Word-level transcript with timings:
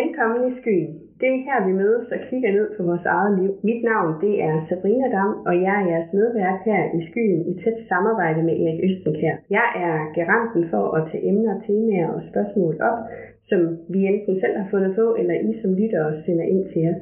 Velkommen 0.00 0.42
i 0.50 0.52
skyen. 0.60 0.92
Det 1.20 1.28
er 1.32 1.44
her, 1.46 1.58
vi 1.68 1.72
mødes 1.82 2.06
og 2.14 2.20
kigger 2.28 2.50
ned 2.58 2.68
på 2.76 2.82
vores 2.88 3.06
eget 3.16 3.32
liv. 3.40 3.52
Mit 3.68 3.82
navn 3.90 4.10
det 4.24 4.34
er 4.48 4.54
Sabrina 4.68 5.08
Dam, 5.16 5.32
og 5.48 5.54
jeg 5.66 5.74
er 5.80 5.88
jeres 5.90 6.10
medvært 6.18 6.60
her 6.68 6.82
i 6.98 7.00
skyen 7.08 7.40
i 7.50 7.52
tæt 7.62 7.78
samarbejde 7.90 8.40
med 8.48 8.54
Erik 8.62 8.80
Østenkær. 8.86 9.36
Jeg 9.58 9.68
er 9.86 9.96
garanten 10.18 10.62
for 10.72 10.84
at 10.96 11.02
tage 11.10 11.26
emner, 11.30 11.54
temaer 11.66 12.08
og 12.16 12.20
spørgsmål 12.30 12.74
op, 12.90 13.00
som 13.48 13.60
vi 13.92 14.00
enten 14.10 14.34
selv 14.42 14.56
har 14.60 14.68
fundet 14.72 14.92
på, 15.00 15.06
eller 15.20 15.34
I 15.48 15.50
som 15.62 15.70
lyttere 15.80 16.10
sender 16.24 16.46
ind 16.54 16.64
til 16.72 16.82
os. 16.92 17.00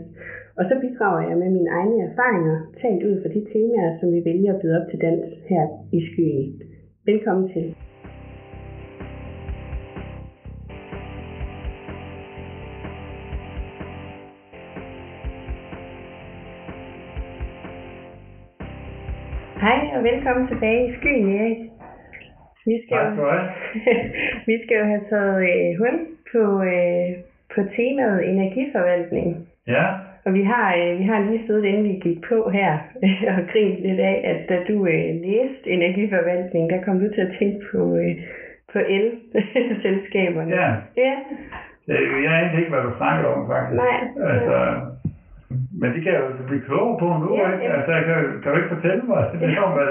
Og 0.59 0.65
så 0.69 0.75
bidrager 0.83 1.23
jeg 1.29 1.37
med 1.43 1.51
mine 1.57 1.71
egne 1.79 1.97
erfaringer, 2.09 2.57
talt 2.83 3.03
ud 3.09 3.17
fra 3.23 3.31
de 3.37 3.43
temaer, 3.53 3.91
som 4.01 4.09
vi 4.15 4.21
vælger 4.31 4.51
at 4.55 4.61
byde 4.61 4.79
op 4.79 4.87
til 4.91 5.01
dans 5.07 5.25
her 5.51 5.65
i 5.99 6.01
skyen. 6.09 6.49
Velkommen 7.11 7.47
til. 7.55 7.67
Velkommen 20.11 20.49
tilbage 20.49 20.89
i 20.89 20.93
skyen, 20.97 21.29
Erik. 21.41 21.59
Vi 22.67 22.75
skal, 22.85 22.97
Tak 22.99 23.17
du 23.17 23.23
have. 23.33 23.49
vi 24.47 24.55
skal 24.63 24.77
jo 24.81 24.85
have 24.93 25.05
taget 25.13 25.37
øh, 25.51 25.69
hul 25.81 25.97
på, 26.33 26.43
øh, 26.75 27.09
på 27.55 27.61
temaet 27.77 28.29
energiforvaltning. 28.33 29.29
Ja, 29.67 29.85
Og 30.27 30.35
vi 30.35 30.43
har, 30.43 30.67
øh, 30.81 30.99
vi 30.99 31.05
har 31.05 31.19
lige 31.21 31.47
siddet, 31.47 31.65
inden 31.65 31.85
vi 31.85 31.97
gik 32.07 32.19
på 32.29 32.51
her, 32.51 32.73
og 33.33 33.39
grint 33.53 33.79
lidt 33.87 34.01
af, 34.01 34.17
at 34.31 34.39
da 34.49 34.57
du 34.73 34.87
øh, 34.87 35.09
læste 35.27 35.67
energiforvaltning, 35.77 36.71
der 36.71 36.83
kom 36.85 36.99
du 37.01 37.09
til 37.15 37.21
at 37.21 37.35
tænke 37.39 37.59
på, 37.73 37.97
øh, 37.97 38.15
på 38.73 38.79
el-selskaberne. 38.97 40.51
ja. 40.57 40.69
Ja, 40.97 41.15
Øh, 41.89 42.25
Jeg 42.25 42.33
aner 42.41 42.59
ikke, 42.59 42.71
hvad 42.71 42.83
du 42.83 42.93
snakker 42.97 43.25
om, 43.29 43.41
faktisk. 43.53 43.77
Nej. 43.83 43.99
Altså, 44.33 44.57
men 45.81 45.89
det 45.95 46.01
kan 46.03 46.13
jeg 46.15 46.23
jo 46.25 46.31
blive 46.51 46.67
klogere 46.69 46.99
på 47.03 47.07
nu, 47.23 47.29
Ja, 47.37 47.47
ikke? 47.53 47.65
ja. 47.67 47.73
Altså, 47.77 47.93
kan, 48.07 48.17
kan 48.43 48.49
du 48.53 48.57
ikke 48.61 48.75
fortælle 48.77 49.03
mig 49.13 49.23
lidt 49.43 49.59
om, 49.65 49.71
hvad, 49.79 49.91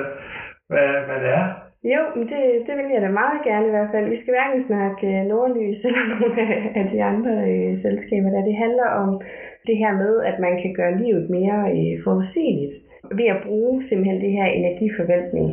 hvad, 0.71 0.87
hvad 1.07 1.19
det 1.25 1.31
er? 1.41 1.47
Jo, 1.93 2.01
men 2.15 2.25
det, 2.31 2.41
det 2.67 2.73
vil 2.77 2.93
jeg 2.95 3.01
da 3.05 3.09
meget 3.21 3.39
gerne 3.49 3.65
i 3.67 3.73
hvert 3.75 3.91
fald. 3.93 4.05
Vi 4.13 4.19
skal 4.21 4.33
hverken 4.35 4.61
snakke 4.69 5.03
øh, 5.13 5.21
nordlys 5.31 5.79
eller 5.87 6.03
nogle 6.11 6.41
af- 6.79 6.89
de 6.93 6.99
andre 7.11 7.33
øh, 7.53 7.71
selskaber, 7.85 8.29
da 8.35 8.39
det 8.49 8.55
handler 8.65 8.87
om 9.03 9.09
det 9.67 9.75
her 9.81 9.91
med, 10.03 10.13
at 10.29 10.37
man 10.45 10.53
kan 10.61 10.71
gøre 10.79 10.97
livet 11.03 11.23
mere 11.37 11.59
øh, 11.77 11.93
forudsigeligt 12.05 12.75
ved 13.19 13.27
at 13.35 13.41
bruge 13.47 13.73
simpelthen 13.89 14.21
det 14.25 14.31
her 14.37 14.45
energiforvaltning. 14.59 15.47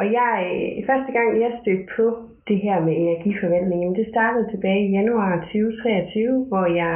Og 0.00 0.04
jeg, 0.18 0.32
øh, 0.54 0.86
første 0.90 1.10
gang 1.16 1.28
jeg 1.44 1.50
stødte 1.60 1.86
på 1.96 2.06
det 2.48 2.58
her 2.66 2.76
med 2.86 2.94
energiforvaltning, 3.04 3.78
jamen 3.82 3.98
det 4.00 4.08
startede 4.14 4.50
tilbage 4.52 4.82
i 4.86 4.92
januar 4.98 5.30
2023, 5.40 6.44
hvor 6.50 6.66
jeg 6.82 6.94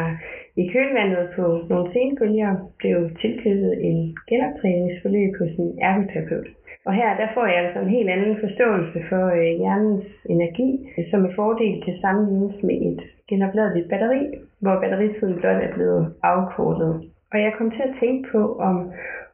i 0.63 0.65
kølvandet 0.73 1.27
på 1.37 1.45
nogle 1.71 1.93
senbølger 1.93 2.51
blev 2.79 2.99
tilknyttet 3.21 3.73
en 3.89 3.99
genoptræningsforløb 4.29 5.33
hos 5.41 5.53
en 5.63 5.79
ergoterapeut. 5.89 6.49
Og 6.87 6.93
her 6.95 7.17
der 7.21 7.29
får 7.35 7.47
jeg 7.47 7.59
altså 7.65 7.79
en 7.81 7.95
helt 7.97 8.11
anden 8.11 8.37
forståelse 8.45 8.99
for 9.09 9.25
øh, 9.39 9.53
hjernens 9.61 10.07
energi, 10.35 10.71
som 11.11 11.21
med 11.21 11.33
fordel 11.37 11.83
kan 11.85 11.97
sammenlignes 12.01 12.63
med 12.63 12.77
et 12.91 13.01
genopladeligt 13.29 13.89
batteri, 13.89 14.23
hvor 14.63 14.81
batteritiden 14.81 15.37
blot 15.41 15.63
er 15.67 15.75
blevet 15.75 16.15
afkortet. 16.23 16.93
Og 17.33 17.39
jeg 17.45 17.53
kom 17.59 17.71
til 17.71 17.83
at 17.89 17.97
tænke 18.01 18.29
på, 18.33 18.41
om, 18.69 18.77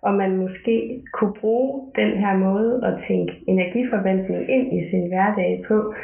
om 0.02 0.14
man 0.14 0.36
måske 0.36 1.02
kunne 1.12 1.34
bruge 1.40 1.92
den 2.00 2.10
her 2.22 2.34
måde 2.36 2.80
at 2.88 2.94
tænke 3.08 3.32
energiforvaltning 3.48 4.50
ind 4.50 4.66
i 4.78 4.90
sin 4.90 5.08
hverdag 5.08 5.64
på, 5.68 5.94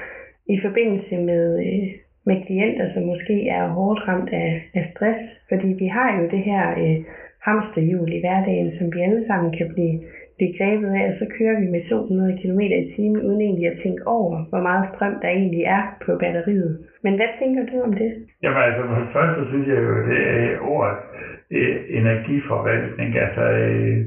i 0.47 0.57
forbindelse 0.65 1.17
med, 1.17 1.45
øh, 1.67 1.89
med 2.29 2.37
klienter, 2.47 2.87
som 2.95 3.03
måske 3.13 3.37
er 3.59 3.65
hårdt 3.77 4.01
ramt 4.09 4.31
af, 4.45 4.51
af 4.79 4.85
stress. 4.93 5.21
Fordi 5.51 5.69
vi 5.83 5.87
har 5.97 6.09
jo 6.19 6.25
det 6.35 6.43
her 6.51 6.65
øh, 6.83 6.99
hamsterhjul 7.47 8.09
i 8.13 8.23
hverdagen, 8.23 8.71
som 8.79 8.87
vi 8.95 8.99
alle 9.07 9.23
sammen 9.29 9.51
kan 9.59 9.69
blive, 9.75 9.97
blive 10.37 10.53
grebet 10.59 10.91
af, 10.99 11.05
og 11.11 11.15
så 11.21 11.27
kører 11.37 11.57
vi 11.61 11.67
med 11.75 11.83
200 11.89 12.39
km 12.41 12.61
i 12.83 12.93
timen, 12.95 13.21
uden 13.27 13.41
egentlig 13.41 13.69
at 13.71 13.81
tænke 13.85 14.03
over, 14.19 14.35
hvor 14.51 14.63
meget 14.69 14.85
strøm 14.93 15.15
der 15.23 15.29
egentlig 15.29 15.63
er 15.77 15.83
på 16.05 16.11
batteriet. 16.23 16.73
Men 17.05 17.13
hvad 17.19 17.31
tænker 17.41 17.63
du 17.71 17.77
om 17.89 17.93
det? 18.03 18.11
Jamen 18.43 18.63
altså, 18.67 18.83
for 18.89 18.99
det 19.05 19.11
første 19.17 19.41
synes 19.51 19.67
jeg 19.73 19.79
jo, 19.89 19.95
det 20.11 20.21
er 20.35 20.59
ordet 20.75 20.97
øh, 21.57 21.77
energiforvaltning. 22.01 23.11
Altså, 23.25 23.45
øh, 23.63 23.99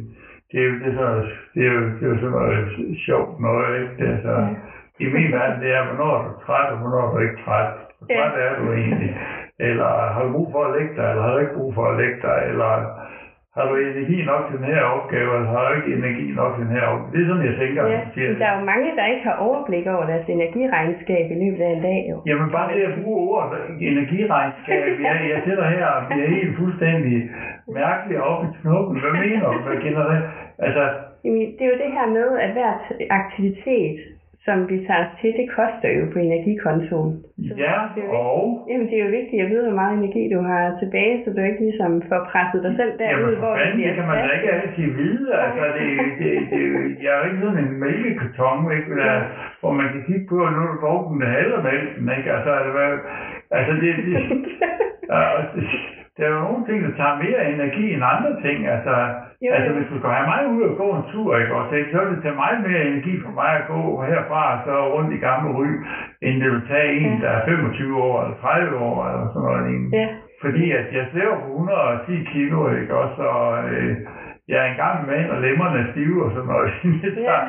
det 0.52 0.58
er 0.62 0.68
jo, 0.70 0.74
det 0.84 0.90
er 0.92 0.98
så, 1.02 1.08
det 1.54 1.62
er 1.68 1.74
jo, 1.80 1.84
det 1.98 2.04
er 2.06 2.12
jo 2.14 2.18
sådan 2.22 2.36
noget 2.40 2.98
sjovt 3.06 3.34
noget, 3.48 3.70
ikke? 3.82 3.94
Det 4.00 4.08
er 4.16 4.22
så, 4.28 4.36
Ja. 4.42 5.06
I 5.06 5.06
min 5.16 5.32
verden, 5.38 5.62
det 5.64 5.70
er, 5.78 5.82
hvornår 5.88 6.14
er 6.18 6.24
du 6.28 6.34
træt, 6.46 6.72
og 6.74 6.78
hvornår 6.80 7.04
er 7.08 7.12
du 7.14 7.20
ikke 7.20 7.42
træt. 7.46 7.70
Hvor 8.02 8.16
Ja. 8.16 8.46
er 8.48 8.54
du 8.60 8.66
egentlig? 8.82 9.12
Eller 9.70 9.90
har 10.14 10.22
du 10.26 10.30
brug 10.38 10.50
for 10.56 10.62
at 10.68 10.72
lægge 10.78 10.94
dig, 11.00 11.08
eller 11.12 11.24
har 11.26 11.34
du 11.34 11.40
ikke 11.46 11.58
brug 11.60 11.72
for 11.78 11.86
at 11.92 11.96
lægge 12.02 12.18
dig? 12.28 12.38
Eller 12.52 12.70
har 13.58 13.64
du 13.70 13.74
energi 13.76 14.18
nok 14.32 14.42
til 14.50 14.56
den 14.62 14.68
her 14.74 14.84
opgave, 14.98 15.30
eller 15.36 15.50
har 15.56 15.64
du 15.68 15.74
ikke 15.80 15.92
energi 16.00 16.26
nok 16.40 16.52
til 16.56 16.64
den 16.66 16.74
her 16.78 16.86
opgave? 16.92 17.12
Det 17.14 17.20
er 17.24 17.28
sådan, 17.30 17.46
jeg 17.50 17.56
tænker, 17.62 17.82
Ja, 17.96 18.00
siger 18.14 18.30
der 18.42 18.48
er 18.52 18.56
jo 18.60 18.66
mange, 18.72 18.88
der 19.00 19.06
ikke 19.14 19.24
har 19.30 19.38
overblik 19.48 19.86
over 19.96 20.06
deres 20.12 20.26
energiregnskab 20.36 21.26
i 21.36 21.38
løbet 21.44 21.62
af 21.68 21.72
en 21.78 21.82
dag. 21.90 22.00
Jo. 22.12 22.16
Jamen 22.30 22.50
bare 22.58 22.68
det 22.74 22.82
at 22.90 22.96
bruge 23.04 23.18
ordet 23.36 23.60
energiregnskab, 23.90 24.84
jeg, 25.08 25.16
jeg 25.34 25.40
sidder 25.48 25.66
her 25.76 25.86
og 25.98 26.02
bliver 26.10 26.28
helt 26.36 26.54
fuldstændig 26.60 27.18
mærkelig 27.80 28.18
op 28.30 28.40
i 28.46 28.48
knuppen. 28.62 28.96
Hvad 29.04 29.14
mener 29.26 29.46
du? 29.54 29.58
Hvad 29.68 29.78
kender 29.86 30.04
det? 30.14 30.20
Altså, 30.66 30.84
Jamen, 31.26 31.42
det 31.58 31.62
er 31.66 31.72
jo 31.74 31.80
det 31.86 31.92
her 31.98 32.08
med, 32.18 32.28
at 32.46 32.50
hver 32.58 32.72
t- 32.86 33.08
aktivitet, 33.20 33.98
som 34.46 34.58
vi 34.72 34.78
tager 34.88 35.04
os 35.06 35.14
til, 35.22 35.32
det 35.40 35.48
koster 35.60 35.90
jo 35.98 36.04
på 36.14 36.18
energikontoen. 36.28 37.12
Så 37.48 37.54
ja, 37.66 37.76
det 37.96 38.02
er 38.04 38.08
vigtigt. 38.08 38.08
og... 38.20 38.42
Jamen, 38.70 38.88
det 38.90 38.96
er 38.98 39.04
jo 39.08 39.12
vigtigt 39.20 39.44
at 39.44 39.50
vide, 39.52 39.64
hvor 39.68 39.78
meget 39.82 39.94
energi 40.00 40.24
du 40.36 40.40
har 40.52 40.64
tilbage, 40.82 41.16
så 41.24 41.28
du 41.36 41.42
ikke 41.50 41.64
ligesom 41.70 41.92
får 42.10 42.22
presset 42.32 42.60
dig 42.66 42.74
selv 42.80 42.94
derud, 43.04 43.36
hvor 43.42 43.52
det 43.54 43.60
fanden, 43.60 43.76
bliver 43.78 43.90
det 43.94 43.98
kan 44.00 44.08
man 44.12 44.18
da 44.28 44.32
ikke 44.38 44.52
altid 44.58 44.88
vide. 45.02 45.26
Altså, 45.46 45.64
det, 45.78 45.88
det, 46.20 46.32
det, 46.52 46.62
jeg 47.04 47.12
er 47.14 47.20
jo 47.22 47.26
ikke 47.30 47.42
sådan 47.46 47.64
en 47.66 47.74
mælkekarton, 47.86 48.60
ikke? 48.78 48.90
Der, 49.04 49.14
hvor 49.62 49.74
man 49.80 49.88
kan 49.94 50.02
kigge 50.10 50.26
på, 50.32 50.38
at 50.46 50.52
nu 50.54 50.60
har 50.64 50.70
du 50.74 50.80
brugt 50.86 51.06
den 51.14 51.22
halve 51.36 51.58
mælken, 51.70 52.06
ikke? 52.18 52.30
Altså, 52.36 52.50
er 52.58 52.64
det, 52.68 52.74
hvad, 52.78 52.92
altså 53.60 53.74
det, 53.84 53.92
det, 54.08 54.16
Ja, 55.14 55.22
det- 55.56 56.01
der 56.18 56.24
er 56.28 56.34
jo 56.36 56.42
nogle 56.48 56.64
ting, 56.68 56.78
der 56.86 56.94
tager 57.00 57.16
mere 57.26 57.42
energi 57.54 57.86
end 57.94 58.04
andre 58.14 58.32
ting. 58.46 58.58
Altså, 58.76 58.94
Jo, 59.46 59.50
altså 59.56 59.72
jo. 59.72 59.76
hvis 59.78 59.90
du 59.92 59.96
skal 60.00 60.12
have 60.18 60.28
mig 60.34 60.42
ud 60.56 60.62
og 60.70 60.74
gå 60.82 60.88
en 61.00 61.06
tur, 61.14 61.30
ikke, 61.40 61.54
også, 61.60 61.74
ikke, 61.76 61.92
så 61.94 62.00
vil 62.04 62.16
det 62.16 62.24
tage 62.24 62.42
meget 62.44 62.60
mere 62.68 62.82
energi 62.92 63.14
for 63.26 63.32
mig 63.42 63.52
at 63.60 63.68
gå 63.74 63.80
herfra 64.10 64.42
og 64.54 64.60
så 64.66 64.74
rundt 64.96 65.12
i 65.18 65.24
gamle 65.28 65.50
ry, 65.60 65.70
end 66.26 66.36
det 66.42 66.50
vil 66.54 66.68
tage 66.72 66.90
en, 67.02 67.12
Ja. 67.14 67.22
der 67.24 67.30
er 67.38 67.46
25 67.46 68.04
år 68.08 68.16
eller 68.24 68.38
30 68.42 68.78
år 68.90 68.98
eller 69.10 69.26
sådan 69.34 69.46
noget. 69.48 69.94
Ja, 70.00 70.08
Fordi 70.44 70.66
at 70.80 70.86
jeg 70.98 71.06
slæver 71.12 71.36
på 71.44 71.48
110 71.52 72.24
kilo, 72.34 72.58
ikke 72.82 72.96
også, 73.04 73.22
og 73.40 73.48
øh, 73.72 73.92
jeg 74.52 74.58
er 74.66 74.70
engang 74.72 74.98
med, 75.12 75.22
og 75.34 75.38
lemmerne 75.42 75.80
er 75.84 75.92
stive 75.92 76.18
og 76.26 76.32
sådan 76.36 76.50
noget. 76.54 76.72
så, 77.16 77.22
Ja. 77.32 77.40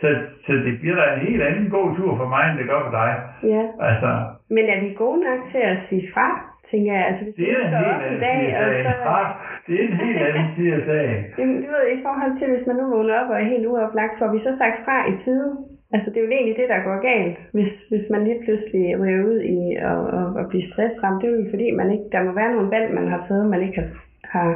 så, 0.00 0.08
så 0.46 0.52
det 0.66 0.72
bliver 0.80 0.96
da 0.96 1.04
en 1.14 1.26
helt 1.28 1.42
anden 1.42 1.70
god 1.70 1.88
tur 1.96 2.16
for 2.20 2.28
mig, 2.34 2.42
end 2.50 2.58
det 2.58 2.66
gør 2.70 2.80
for 2.86 2.94
dig. 3.00 3.10
ja. 3.54 3.62
Altså, 3.88 4.10
Men 4.56 4.64
er 4.74 4.78
vi 4.84 4.94
gode 5.02 5.20
nok 5.28 5.40
til 5.52 5.62
at 5.72 5.76
sige 5.88 6.08
fra, 6.14 6.28
tænker 6.72 6.92
jeg? 6.98 7.04
Altså, 7.08 7.22
hvis 7.24 7.34
det 7.38 7.46
er 7.52 7.58
en 7.66 7.74
helt 7.82 7.94
anden 8.00 8.16
i 8.16 8.20
dag, 8.28 8.40
og 8.60 8.66
så... 8.84 8.92
Ah, 9.18 9.28
det 9.66 9.74
er 9.78 9.84
en 9.88 9.96
helt 10.04 10.22
anden 10.28 10.48
side 10.56 10.72
af 10.78 10.82
sagen. 10.88 11.20
Jamen, 11.38 11.56
du 11.64 11.68
ved, 11.74 11.86
i 11.96 12.02
forhold 12.06 12.32
til, 12.38 12.46
hvis 12.52 12.66
man 12.68 12.76
nu 12.80 12.84
vågner 12.94 13.14
op 13.20 13.30
og 13.32 13.36
er 13.40 13.52
helt 13.52 13.66
uoplagt, 13.70 14.18
får 14.18 14.28
vi 14.34 14.38
så 14.46 14.52
sagt 14.60 14.78
fra 14.86 14.96
i 15.12 15.14
tide? 15.24 15.50
Altså, 15.94 16.08
det 16.10 16.18
er 16.18 16.26
jo 16.26 16.34
egentlig 16.36 16.56
det, 16.60 16.68
der 16.72 16.86
går 16.88 16.98
galt, 17.10 17.38
hvis, 17.56 17.72
hvis 17.90 18.06
man 18.12 18.22
lige 18.24 18.42
pludselig 18.44 18.84
ryger 19.00 19.22
ud 19.30 19.38
i 19.58 19.60
at, 19.90 20.02
at, 20.18 20.28
at 20.40 20.44
blive 20.50 20.68
stressramt. 20.70 21.20
Det 21.20 21.26
er 21.28 21.36
jo 21.36 21.52
fordi, 21.54 21.66
man 21.80 21.88
ikke, 21.94 22.08
der 22.12 22.20
må 22.26 22.32
være 22.40 22.54
nogle 22.54 22.70
valg, 22.76 22.88
man 22.98 23.08
har 23.12 23.20
taget, 23.28 23.50
man 23.54 23.62
ikke 23.66 23.78
har, 23.80 23.88
har, 24.34 24.48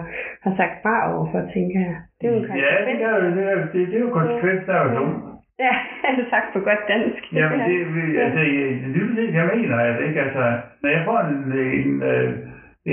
har 0.45 0.53
sagt 0.61 0.77
fra 0.83 0.97
overfor, 1.13 1.41
tænker 1.55 1.81
jeg. 1.89 1.97
Det 2.19 2.25
er 2.27 2.33
jo 2.33 2.39
en 2.39 2.47
Ja, 2.65 2.73
det, 2.87 2.95
er 3.09 3.13
jo, 3.17 3.21
det, 3.37 3.45
er, 3.53 3.57
det, 3.73 3.81
det 3.91 3.97
er 3.99 4.05
jo 4.07 4.11
konsekvens, 4.19 4.61
der 4.67 4.75
er 4.75 4.85
jo 4.87 4.91
dumt. 4.99 5.36
Ja, 5.59 5.75
altså 6.09 6.25
sagt 6.31 6.53
på 6.53 6.61
godt 6.61 6.83
dansk. 6.89 7.33
Jamen, 7.33 7.61
det, 7.61 8.19
altså, 8.19 8.41
det 8.41 9.15
lige 9.15 9.35
jeg 9.35 9.51
mener, 9.55 9.77
at 9.77 10.09
ikke, 10.09 10.21
altså, 10.21 10.45
når 10.83 10.91
jeg 10.91 11.03
får 11.05 11.19
en, 11.19 11.53
en, 11.81 12.03
øh, 12.03 12.33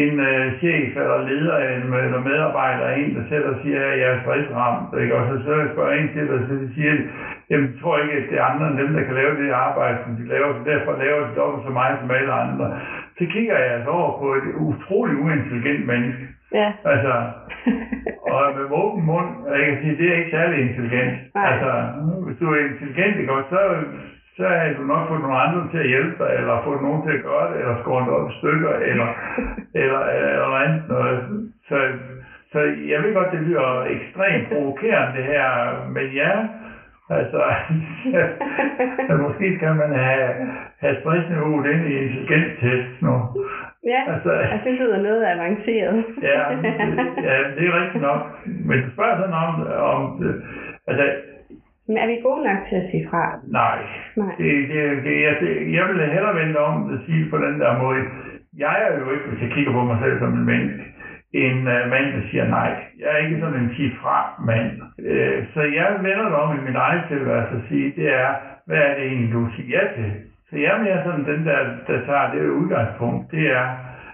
en 0.02 0.14
uh, 0.30 0.46
chef 0.60 0.92
eller 1.02 1.18
leder 1.30 1.58
en, 1.58 1.94
eller 2.08 2.22
medarbejder 2.30 2.88
en, 3.00 3.16
der 3.16 3.24
selv 3.30 3.46
og 3.52 3.56
siger, 3.62 3.82
at 3.92 4.00
jeg 4.02 4.10
er 4.14 4.22
stressramt, 4.24 4.90
ikke? 5.02 5.16
og 5.18 5.24
så, 5.30 5.36
så 5.46 5.54
spørger 5.74 5.94
en 5.94 6.10
til 6.14 6.34
og 6.34 6.40
så 6.50 6.56
siger 6.76 6.94
de, 6.98 7.04
jamen, 7.50 7.68
jeg 7.72 7.78
tror 7.82 7.98
ikke, 7.98 8.14
at 8.20 8.30
det 8.30 8.38
er 8.40 8.50
andre 8.52 8.68
end 8.68 8.78
dem, 8.82 8.90
der 8.96 9.04
kan 9.04 9.16
lave 9.22 9.34
det 9.42 9.50
arbejde, 9.68 9.98
som 10.04 10.16
de 10.20 10.24
laver, 10.34 10.50
så 10.54 10.64
derfor 10.72 10.92
laver 11.04 11.20
de 11.28 11.36
dobbelt 11.40 11.66
så 11.68 11.72
meget 11.80 11.96
som 12.02 12.12
alle 12.12 12.34
andre. 12.44 12.66
Så 13.18 13.24
kigger 13.34 13.58
jeg 13.64 13.72
altså 13.76 13.90
over 13.90 14.12
på 14.22 14.28
et 14.40 14.48
utrolig 14.70 15.16
uintelligent 15.26 15.84
menneske. 15.92 16.24
Ja. 16.60 16.70
Altså, 16.94 17.14
og 18.34 18.42
med 18.58 18.66
åben 18.82 19.06
mund, 19.06 19.30
og 19.50 19.54
jeg 19.60 19.66
kan 19.68 19.80
sige, 19.82 19.98
det 20.00 20.08
er 20.10 20.18
ikke 20.20 20.38
særlig 20.38 20.58
intelligent. 20.68 21.14
Nej. 21.36 21.46
Altså, 21.50 21.72
hvis 22.26 22.38
du 22.42 22.46
er 22.54 22.60
intelligent, 22.72 23.16
ikke, 23.20 23.34
så, 23.54 23.60
så 24.38 24.48
har 24.48 24.74
du 24.78 24.84
nok 24.84 25.08
fået 25.08 25.22
nogle 25.22 25.42
andre 25.46 25.62
til 25.72 25.78
at 25.78 25.88
hjælpe 25.94 26.16
dig, 26.24 26.30
eller 26.40 26.64
fået 26.64 26.82
nogen 26.82 27.02
til 27.06 27.14
at 27.18 27.24
gøre 27.24 27.46
det, 27.52 27.58
eller 27.62 27.76
skåret 27.82 28.10
op 28.10 28.30
i 28.30 28.34
stykker, 28.40 28.74
eller, 28.90 29.08
eller, 29.84 30.02
eller 30.44 30.58
andet 30.64 30.84
noget. 30.90 31.20
Så, 31.70 31.78
så 32.52 32.60
jeg 32.92 33.04
ved 33.04 33.14
godt, 33.14 33.32
det 33.32 33.42
lyder 33.42 33.84
ekstremt 33.96 34.48
provokerende 34.52 35.18
det 35.18 35.26
her, 35.26 35.48
men 35.96 36.06
ja, 36.22 36.32
altså, 37.10 37.42
måske 39.26 39.58
kan 39.60 39.76
man 39.76 39.92
have, 39.96 40.30
have 40.80 40.96
stressniveauet 41.02 41.66
ind 41.72 41.84
i 41.88 41.94
intelligenstest 42.04 43.02
nu. 43.02 43.16
Ja, 43.86 44.02
Altså, 44.14 44.32
og 44.54 44.60
det 44.64 44.74
lyder 44.74 45.02
noget 45.02 45.26
avanceret. 45.26 46.06
ja, 46.30 46.42
ja, 47.28 47.36
det 47.56 47.64
er 47.68 47.82
rigtigt 47.82 48.02
nok. 48.02 48.22
Men 48.46 48.82
du 48.84 48.92
spørger 48.94 49.18
sådan 49.18 49.34
om, 49.34 49.68
om 49.94 50.24
altså, 50.88 51.06
Men 51.94 52.02
er 52.04 52.08
vi 52.14 52.26
gode 52.28 52.44
nok 52.50 52.60
til 52.70 52.78
at 52.82 52.88
sige 52.92 53.06
fra? 53.10 53.24
nej. 53.62 53.80
Nej. 54.22 54.36
Det, 54.42 54.52
det, 54.72 54.82
det, 55.06 55.14
jeg, 55.28 55.34
jeg 55.78 55.84
vil 55.90 56.14
hellere 56.16 56.40
vente 56.42 56.60
om 56.70 56.76
at 56.94 57.00
sige 57.06 57.30
på 57.30 57.38
den 57.46 57.56
der 57.62 57.82
måde. 57.84 58.02
Jeg 58.64 58.76
er 58.84 58.90
jo 59.00 59.12
ikke, 59.14 59.28
hvis 59.30 59.42
jeg 59.44 59.52
kigger 59.56 59.74
på 59.74 59.84
mig 59.90 59.98
selv 60.04 60.20
som 60.20 60.34
en 60.40 60.46
menneske, 60.52 60.84
en 61.44 61.58
uh, 61.74 61.82
mand, 61.94 62.08
der 62.16 62.22
siger 62.30 62.46
nej. 62.48 62.72
Jeg 63.00 63.10
er 63.14 63.18
ikke 63.26 63.40
sådan 63.40 63.60
en 63.62 63.76
sig 63.76 63.92
fra 64.02 64.18
mand. 64.50 64.72
Uh, 65.12 65.38
så 65.54 65.62
jeg 65.80 65.88
vender 66.08 66.26
det 66.30 66.38
om 66.44 66.50
i 66.60 66.66
min 66.68 66.78
egen 66.88 67.02
tilværelse 67.12 67.56
at 67.60 67.68
sige, 67.70 67.94
det 68.00 68.08
er, 68.22 68.30
hvad 68.68 68.82
er 68.88 68.94
det 68.98 69.06
egentlig, 69.08 69.34
du 69.34 69.42
siger 69.56 69.70
ja 69.76 69.84
til? 69.96 70.10
Så 70.50 70.54
jeg 70.64 70.72
er 70.76 70.84
mere 70.86 71.04
sådan 71.04 71.26
den 71.32 71.42
der, 71.50 71.60
der 71.88 71.98
tager 72.08 72.28
det 72.34 72.58
udgangspunkt. 72.60 73.32
Det 73.32 73.46
er, 73.60 73.66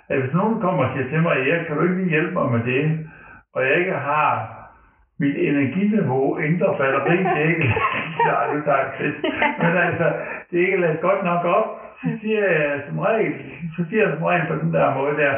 at 0.09 0.17
hvis 0.21 0.33
nogen 0.33 0.61
kommer 0.61 0.83
og 0.85 0.91
siger 0.93 1.09
til 1.09 1.21
mig, 1.21 1.33
Erik, 1.37 1.65
kan 1.65 1.75
du 1.75 1.83
ikke 1.83 1.99
lige 1.99 2.13
hjælpe 2.15 2.33
mig 2.33 2.51
med 2.51 2.63
det? 2.71 2.83
Og 3.55 3.59
jeg 3.65 3.73
ikke 3.79 3.97
har 4.09 4.58
mit 5.19 5.35
energiniveau 5.49 6.39
ændrer 6.47 6.77
batteri, 6.77 7.17
det 7.35 7.41
er 7.43 7.49
ikke, 7.53 7.67
nej, 8.25 8.43
det 8.53 8.67
er 8.67 8.91
fedt. 8.97 9.17
Men 9.63 9.77
altså, 9.87 10.05
det 10.51 10.55
er 10.59 10.65
ikke 10.65 10.81
ladt 10.81 11.01
godt 11.01 11.23
nok 11.23 11.45
op. 11.45 11.67
Så 12.01 12.09
siger 12.21 12.43
jeg 12.45 12.81
som 12.87 12.99
regel, 12.99 13.33
så 13.77 13.81
siger 13.89 14.01
jeg 14.03 14.11
som 14.13 14.23
regel 14.23 14.47
på 14.47 14.55
den 14.63 14.73
der 14.73 14.95
måde 14.95 15.17
der, 15.17 15.33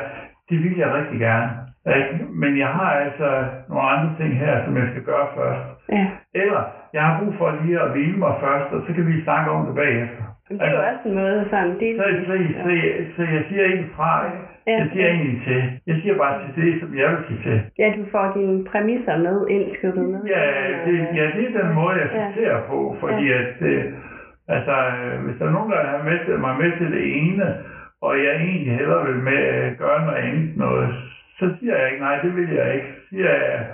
det 0.49 0.63
vil 0.63 0.77
jeg 0.77 0.93
rigtig 0.93 1.19
gerne. 1.19 1.49
Ikke? 1.97 2.25
Men 2.41 2.57
jeg 2.57 2.67
har 2.67 2.91
altså 2.91 3.29
nogle 3.69 3.83
andre 3.89 4.09
ting 4.19 4.37
her, 4.37 4.65
som 4.65 4.77
jeg 4.77 4.87
skal 4.91 5.03
gøre 5.03 5.27
først. 5.35 5.63
Ja. 5.89 6.05
Eller, 6.33 6.61
jeg 6.93 7.01
har 7.05 7.19
brug 7.19 7.33
for 7.37 7.57
lige 7.61 7.79
at 7.81 7.91
hvile 7.91 8.17
mig 8.17 8.33
først, 8.39 8.73
og 8.73 8.81
så 8.87 8.93
kan 8.93 9.07
vi 9.07 9.23
snakke 9.23 9.51
om 9.51 9.65
det 9.65 9.75
bagefter. 9.75 10.23
Det 10.49 10.61
er 10.61 10.71
jo 10.71 10.79
også 10.91 11.09
en 11.09 11.15
måde 11.15 11.47
sådan, 11.49 11.79
det 11.79 11.89
Så, 11.97 12.05
så, 12.27 12.33
så, 12.63 12.71
så 13.15 13.21
jeg 13.35 13.43
siger 13.49 13.63
ikke 13.63 13.87
fra, 13.95 14.11
Ja. 14.67 14.77
jeg 14.79 14.87
siger 14.93 15.07
egentlig 15.07 15.41
til. 15.47 15.61
Jeg 15.87 15.95
siger 16.01 16.15
bare 16.17 16.35
til 16.55 16.63
det, 16.65 16.73
som 16.81 16.89
jeg 16.97 17.07
vil 17.11 17.21
sige 17.27 17.39
til. 17.47 17.57
Ja, 17.79 17.87
du 17.97 18.03
får 18.11 18.25
dine 18.37 18.65
præmisser 18.71 19.17
med 19.17 19.37
ind, 19.55 19.65
skubbet 19.77 20.05
med. 20.13 20.21
Ja, 20.35 20.43
det, 20.85 20.95
ja, 21.19 21.25
det 21.37 21.43
er 21.47 21.53
den 21.63 21.69
måde, 21.79 21.95
jeg 22.01 22.09
Ja. 22.13 22.25
sorterer 22.33 22.61
på, 22.67 22.95
fordi 22.99 23.25
Ja. 23.27 23.37
at, 23.41 23.55
øh, 23.71 23.83
altså, 24.55 24.75
øh, 24.95 25.15
hvis 25.25 25.35
der 25.39 25.45
er 25.47 25.51
nogen, 25.57 25.71
der 25.71 25.81
har 25.93 26.03
med 26.09 26.17
til, 26.25 26.39
mig 26.45 26.53
med 26.61 26.71
til 26.77 26.91
det 26.95 27.03
ene, 27.21 27.45
og 28.01 28.11
jeg 28.25 28.33
egentlig 28.35 28.75
hellere 28.79 29.05
vil 29.07 29.15
med, 29.29 29.39
øh, 29.55 29.77
gøre 29.83 30.05
noget 30.05 30.17
andet 30.25 30.57
noget, 30.57 30.89
så 31.39 31.45
siger 31.59 31.75
jeg 31.77 31.91
ikke, 31.91 32.03
nej, 32.03 32.15
det 32.23 32.35
vil 32.35 32.49
jeg 32.59 32.75
ikke. 32.75 32.87
Så 32.99 33.01
siger 33.09 33.29
jeg, 33.29 33.65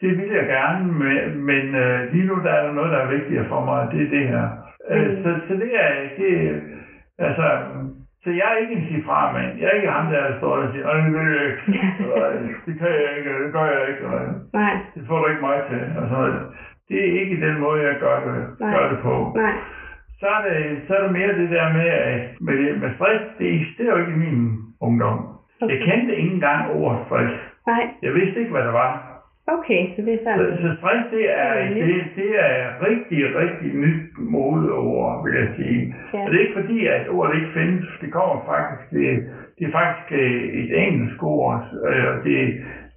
det 0.00 0.10
vil 0.18 0.28
jeg 0.38 0.46
gerne, 0.46 0.92
men, 0.92 1.44
men 1.50 1.74
øh, 1.74 2.12
lige 2.12 2.26
nu 2.26 2.34
der 2.44 2.50
er 2.52 2.66
der 2.66 2.72
noget, 2.72 2.92
der 2.92 2.98
er 2.98 3.10
vigtigere 3.16 3.44
for 3.48 3.64
mig, 3.64 3.80
og 3.82 3.92
det 3.92 4.02
er 4.06 4.10
det 4.18 4.28
her. 4.28 4.44
Øh, 4.90 5.08
Mm. 5.10 5.22
så, 5.22 5.30
så 5.48 5.54
det 5.54 5.70
er, 5.84 5.90
det, 6.18 6.60
altså, 7.18 7.46
så 8.22 8.30
jeg 8.30 8.46
er 8.52 8.56
ikke 8.62 8.74
en 8.74 8.86
sig 8.88 9.02
fra 9.08 9.32
mand. 9.32 9.58
Jeg 9.60 9.66
er 9.68 9.76
ikke 9.80 9.90
ham 9.98 10.06
der, 10.12 10.38
står 10.38 10.52
og 10.56 10.68
siger, 10.72 10.94
det 10.94 11.12
vil 11.14 11.32
jeg 11.36 11.44
ikke. 11.50 11.62
Det 12.66 12.72
kan 12.78 12.88
jeg 13.02 13.10
ikke, 13.18 13.44
det 13.44 13.52
gør 13.52 13.66
jeg 13.74 13.82
ikke. 13.90 14.02
Nej 14.52 14.74
det 14.94 15.02
får 15.08 15.18
du 15.18 15.26
ikke 15.30 15.40
mig 15.48 15.58
til. 15.70 15.80
Altså, 16.00 16.18
det 16.88 16.98
er 17.08 17.20
ikke 17.20 17.46
den 17.46 17.60
måde, 17.60 17.82
jeg 17.88 17.96
gør 18.00 18.16
det, 18.26 18.38
Nej. 18.60 18.72
gør 18.74 18.88
det 18.92 18.98
på. 19.02 19.32
nej. 19.36 19.54
Så 20.20 20.26
er, 20.26 20.40
det, 20.48 20.80
så 20.86 20.94
er 20.96 21.02
det 21.02 21.12
mere 21.12 21.38
det 21.40 21.50
der 21.50 21.72
med, 21.72 21.88
at 21.88 22.20
med, 22.40 22.76
med 22.82 22.90
stress, 22.96 23.24
det 23.38 23.54
eksisterer 23.54 23.92
jo 23.92 24.00
ikke 24.00 24.12
i 24.12 24.22
min 24.26 24.58
ungdom. 24.80 25.18
Jeg 25.60 25.78
kendte 25.78 26.16
ikke 26.16 26.30
engang 26.34 26.70
ordet 26.70 27.00
stress. 27.06 27.32
Nej, 27.66 27.82
Jeg 28.02 28.14
vidste 28.14 28.40
ikke, 28.40 28.50
hvad 28.52 28.64
det 28.64 28.72
var. 28.72 29.09
Okay, 29.54 29.80
så 29.94 29.98
det 30.06 30.12
er 30.14 30.18
Så, 30.18 30.24
sådan. 30.24 30.58
så 30.64 30.68
stress, 30.78 31.04
det 31.14 31.24
er, 31.42 31.50
er 31.62 31.74
det, 31.74 32.04
det 32.20 32.30
er 32.48 32.56
rigtig, 32.88 33.20
rigtig 33.42 33.70
nyt 33.84 34.02
modeord, 34.34 35.24
vil 35.24 35.34
jeg 35.42 35.48
sige. 35.56 35.94
Ja. 36.14 36.18
Og 36.24 36.26
det 36.30 36.36
er 36.36 36.44
ikke 36.46 36.60
fordi, 36.60 36.78
at 36.86 37.02
ordet 37.08 37.34
ikke 37.38 37.52
findes. 37.58 37.86
Det 38.00 38.10
kommer 38.12 38.36
faktisk, 38.52 38.90
det, 38.96 39.06
det 39.58 39.64
er 39.68 39.72
faktisk 39.80 40.08
øh, 40.22 40.42
et 40.60 40.70
engelsk 40.84 41.22
ord, 41.22 41.60
øh, 41.88 42.04
og 42.12 42.16
det, 42.24 42.38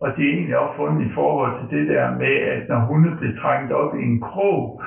og 0.01 0.07
det 0.15 0.21
er 0.25 0.33
egentlig 0.33 0.57
opfundet 0.57 1.01
i 1.07 1.13
forhold 1.13 1.51
til 1.59 1.77
det 1.77 1.87
der 1.95 2.05
med, 2.23 2.35
at 2.55 2.69
når 2.69 2.79
hunde 2.79 3.11
bliver 3.19 3.35
trængt 3.41 3.71
op 3.71 3.95
i 3.95 4.03
en 4.03 4.21
krog, 4.21 4.81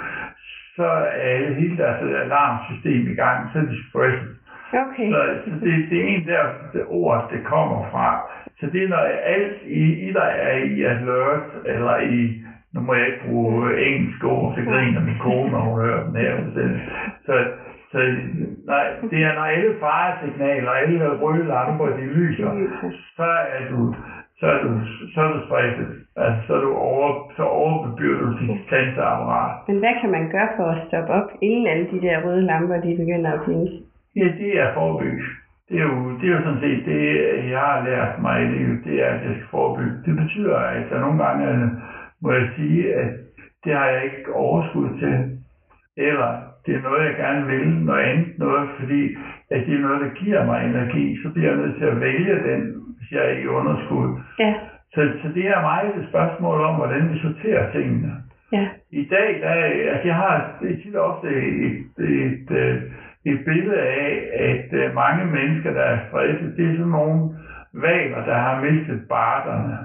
så 0.76 0.88
er 1.28 1.54
hele 1.60 1.76
deres 1.76 2.00
alarmsystem 2.24 3.02
i 3.12 3.14
gang, 3.14 3.38
så 3.52 3.58
er 3.58 3.62
de 3.62 3.88
stresset. 3.88 4.32
Okay. 4.72 5.08
Så, 5.12 5.20
så 5.44 5.50
det, 5.64 5.72
det 5.90 5.98
er 6.00 6.06
en 6.06 6.26
der 6.26 6.42
det 6.72 6.84
ord, 6.88 7.30
det 7.32 7.40
kommer 7.44 7.90
fra. 7.90 8.08
Så 8.60 8.66
det 8.72 8.84
er 8.84 8.88
når 8.88 9.04
alt 9.34 9.56
i, 9.66 10.08
i 10.08 10.12
der 10.12 10.28
er 10.48 10.56
i 10.56 10.82
alert, 10.82 11.46
eller 11.66 11.96
i, 11.98 12.42
nu 12.74 12.80
må 12.80 12.94
jeg 12.94 13.06
ikke 13.06 13.26
bruge 13.28 13.86
engelsk 13.86 14.24
ord, 14.24 14.54
så 14.54 14.60
griner 14.70 15.00
min 15.00 15.18
kone, 15.20 15.50
når 15.50 15.60
hun 15.60 15.80
hører 15.80 16.04
den 16.04 16.16
her. 16.16 16.36
Så, 17.26 17.32
så 17.92 17.98
nej, 18.66 18.86
det 19.10 19.24
er 19.24 19.34
når 19.34 19.44
alle 19.44 19.74
faresignaler, 19.80 20.70
alle 20.70 21.08
røde 21.20 21.46
lamper, 21.46 21.86
de 21.86 22.04
lyser, 22.18 22.50
så 23.16 23.30
er 23.56 23.62
du, 23.70 23.94
så 24.40 24.46
er 24.46 24.62
du, 24.62 24.70
så 25.14 25.20
er 25.20 25.32
du 25.32 25.46
stresset. 25.46 25.88
Altså, 26.16 26.46
så 26.46 26.54
er 26.54 26.60
du 26.60 26.72
over, 26.74 27.32
så 27.36 27.42
overbebyrder 27.42 28.20
du 28.26 28.32
dit 28.38 28.60
sanseapparat. 28.70 29.68
Men 29.68 29.78
hvad 29.78 29.94
kan 30.00 30.10
man 30.10 30.30
gøre 30.30 30.48
for 30.56 30.64
at 30.64 30.82
stoppe 30.88 31.12
op, 31.12 31.30
inden 31.42 31.66
alle 31.66 31.86
de 31.92 32.00
der 32.00 32.24
røde 32.24 32.42
lamper, 32.42 32.76
de 32.80 32.96
begynder 32.96 33.32
at 33.32 33.40
findes? 33.46 33.72
Ja, 34.16 34.28
det 34.40 34.60
er 34.60 34.74
forebygge. 34.74 35.22
Det 35.68 35.78
er, 35.78 35.82
jo, 35.82 36.18
det 36.20 36.28
er 36.28 36.34
jo 36.36 36.42
sådan 36.42 36.60
set 36.60 36.84
det, 36.86 37.02
jeg 37.50 37.58
har 37.60 37.84
lært 37.88 38.20
mig 38.22 38.42
i 38.42 38.46
livet, 38.54 38.84
det 38.84 39.02
er, 39.02 39.06
at 39.06 39.24
jeg 39.26 39.34
skal 39.34 39.46
forebygge. 39.50 39.96
Det 40.06 40.16
betyder, 40.16 40.56
at 40.56 40.84
der 40.90 41.00
nogle 41.00 41.24
gange 41.24 41.48
øh, 41.50 41.68
må 42.22 42.32
jeg 42.32 42.48
sige, 42.56 42.94
at 42.94 43.10
det 43.64 43.74
har 43.74 43.86
jeg 43.86 44.04
ikke 44.04 44.32
overskud 44.34 44.88
til. 44.98 45.14
Eller 45.96 46.28
det 46.66 46.74
er 46.74 46.82
noget, 46.82 47.04
jeg 47.06 47.16
gerne 47.16 47.46
vil, 47.46 47.68
noget 47.68 48.00
andet 48.02 48.38
noget, 48.38 48.68
fordi 48.78 49.16
at 49.50 49.66
det 49.66 49.74
er 49.74 49.80
noget, 49.86 50.00
der 50.00 50.20
giver 50.24 50.44
mig 50.46 50.64
energi, 50.64 51.16
så 51.22 51.28
bliver 51.32 51.48
jeg 51.50 51.56
nødt 51.60 51.76
til 51.78 51.84
at 51.84 52.00
vælge 52.00 52.34
den, 52.48 52.60
hvis 52.98 53.12
jeg 53.12 53.24
er 53.30 53.36
i 53.38 53.46
underskud. 53.46 54.20
Ja, 54.38 54.54
Så, 54.94 55.00
så 55.22 55.28
det 55.34 55.46
er 55.48 55.60
meget 55.60 55.96
et 55.96 56.06
spørgsmål 56.08 56.60
om, 56.60 56.74
hvordan 56.74 57.12
vi 57.12 57.18
sorterer 57.18 57.72
tingene. 57.72 58.12
ja, 58.52 58.68
I 58.90 59.04
dag, 59.10 59.38
der, 59.42 59.48
er- 59.48 59.90
altså 59.92 60.06
jeg 60.08 60.14
har 60.14 60.62
tit 60.82 60.94
og 60.96 61.04
ofte 61.16 61.28
et, 61.28 61.84
et, 61.98 62.08
et, 62.26 62.50
et 62.50 62.82
billede 63.44 63.80
af, 63.80 64.10
at 64.50 64.72
øh, 64.80 64.94
mange 64.94 65.24
mennesker, 65.26 65.72
der 65.72 65.82
er 65.82 65.98
stresset, 66.08 66.54
det 66.56 66.64
er 66.70 66.76
sådan 66.76 66.92
nogle 66.92 67.20
valer, 67.74 68.24
der 68.24 68.34
har 68.38 68.60
mistet 68.62 69.08
barderne. 69.08 69.78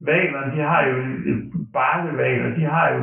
Valerne, 0.00 0.56
de 0.56 0.60
har 0.62 0.82
jo, 0.86 0.94
barlevaler, 1.72 2.54
de 2.54 2.64
har 2.64 2.88
jo 2.94 3.00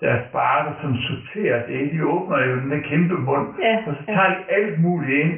deres 0.00 0.24
barter, 0.32 0.72
som 0.82 0.96
sorterer 0.96 1.66
det. 1.66 1.92
De 1.92 2.06
åbner 2.06 2.38
jo 2.46 2.60
den 2.60 2.70
der 2.70 2.80
kæmpe 2.90 3.14
mund, 3.14 3.48
Ja, 3.62 3.76
og 3.86 3.94
så 3.98 4.02
ja. 4.08 4.12
tager 4.14 4.28
de 4.28 4.42
alt 4.56 4.80
muligt 4.82 5.18
ind. 5.24 5.34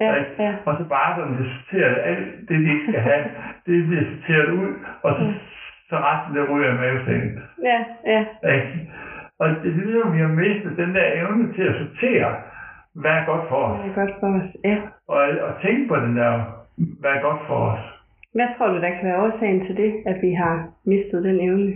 ja, 0.00 0.14
ja. 0.38 0.52
Og 0.64 0.76
så 0.78 0.84
barterne, 0.88 1.38
det 1.38 1.46
sorterer 1.56 1.94
alt 1.94 2.26
det, 2.48 2.58
de 2.64 2.68
ikke 2.74 2.86
skal 2.88 3.00
have, 3.00 3.24
det 3.66 3.86
bliver 3.86 4.04
sorteret 4.10 4.50
ud, 4.50 4.70
og 5.02 5.10
så, 5.18 5.24
så 5.88 5.96
resten, 5.96 6.36
det 6.36 6.50
ryger 6.50 6.70
i 6.74 6.76
mavesækken. 6.76 7.38
Ja, 7.62 7.78
ja, 8.06 8.20
Ikke? 8.54 8.90
Og 9.38 9.48
det 9.48 9.70
er 9.70 9.76
ligesom, 9.76 10.14
vi 10.14 10.18
har 10.18 10.28
mistet 10.42 10.76
den 10.76 10.94
der 10.94 11.06
evne 11.14 11.52
til 11.54 11.62
at 11.62 11.74
sortere, 11.80 12.34
hvad 12.94 13.10
er 13.10 13.24
godt 13.26 13.44
for 13.48 13.56
os. 13.56 13.78
det 13.84 13.90
er 13.90 13.94
godt 14.02 14.14
for 14.20 14.28
os. 14.40 14.48
Ja. 14.64 14.76
Og, 15.08 15.22
og 15.46 15.52
tænke 15.62 15.88
på 15.88 15.96
den 15.96 16.16
der, 16.16 16.32
hvad 17.00 17.10
er 17.10 17.22
godt 17.28 17.40
for 17.46 17.54
os. 17.72 17.80
Hvad 18.34 18.48
tror 18.56 18.68
du, 18.72 18.76
der 18.80 18.90
kan 18.90 19.04
være 19.08 19.22
årsagen 19.24 19.66
til 19.66 19.76
det, 19.76 19.92
at 20.06 20.16
vi 20.22 20.32
har 20.32 20.68
mistet 20.86 21.24
den 21.24 21.40
evne? 21.48 21.72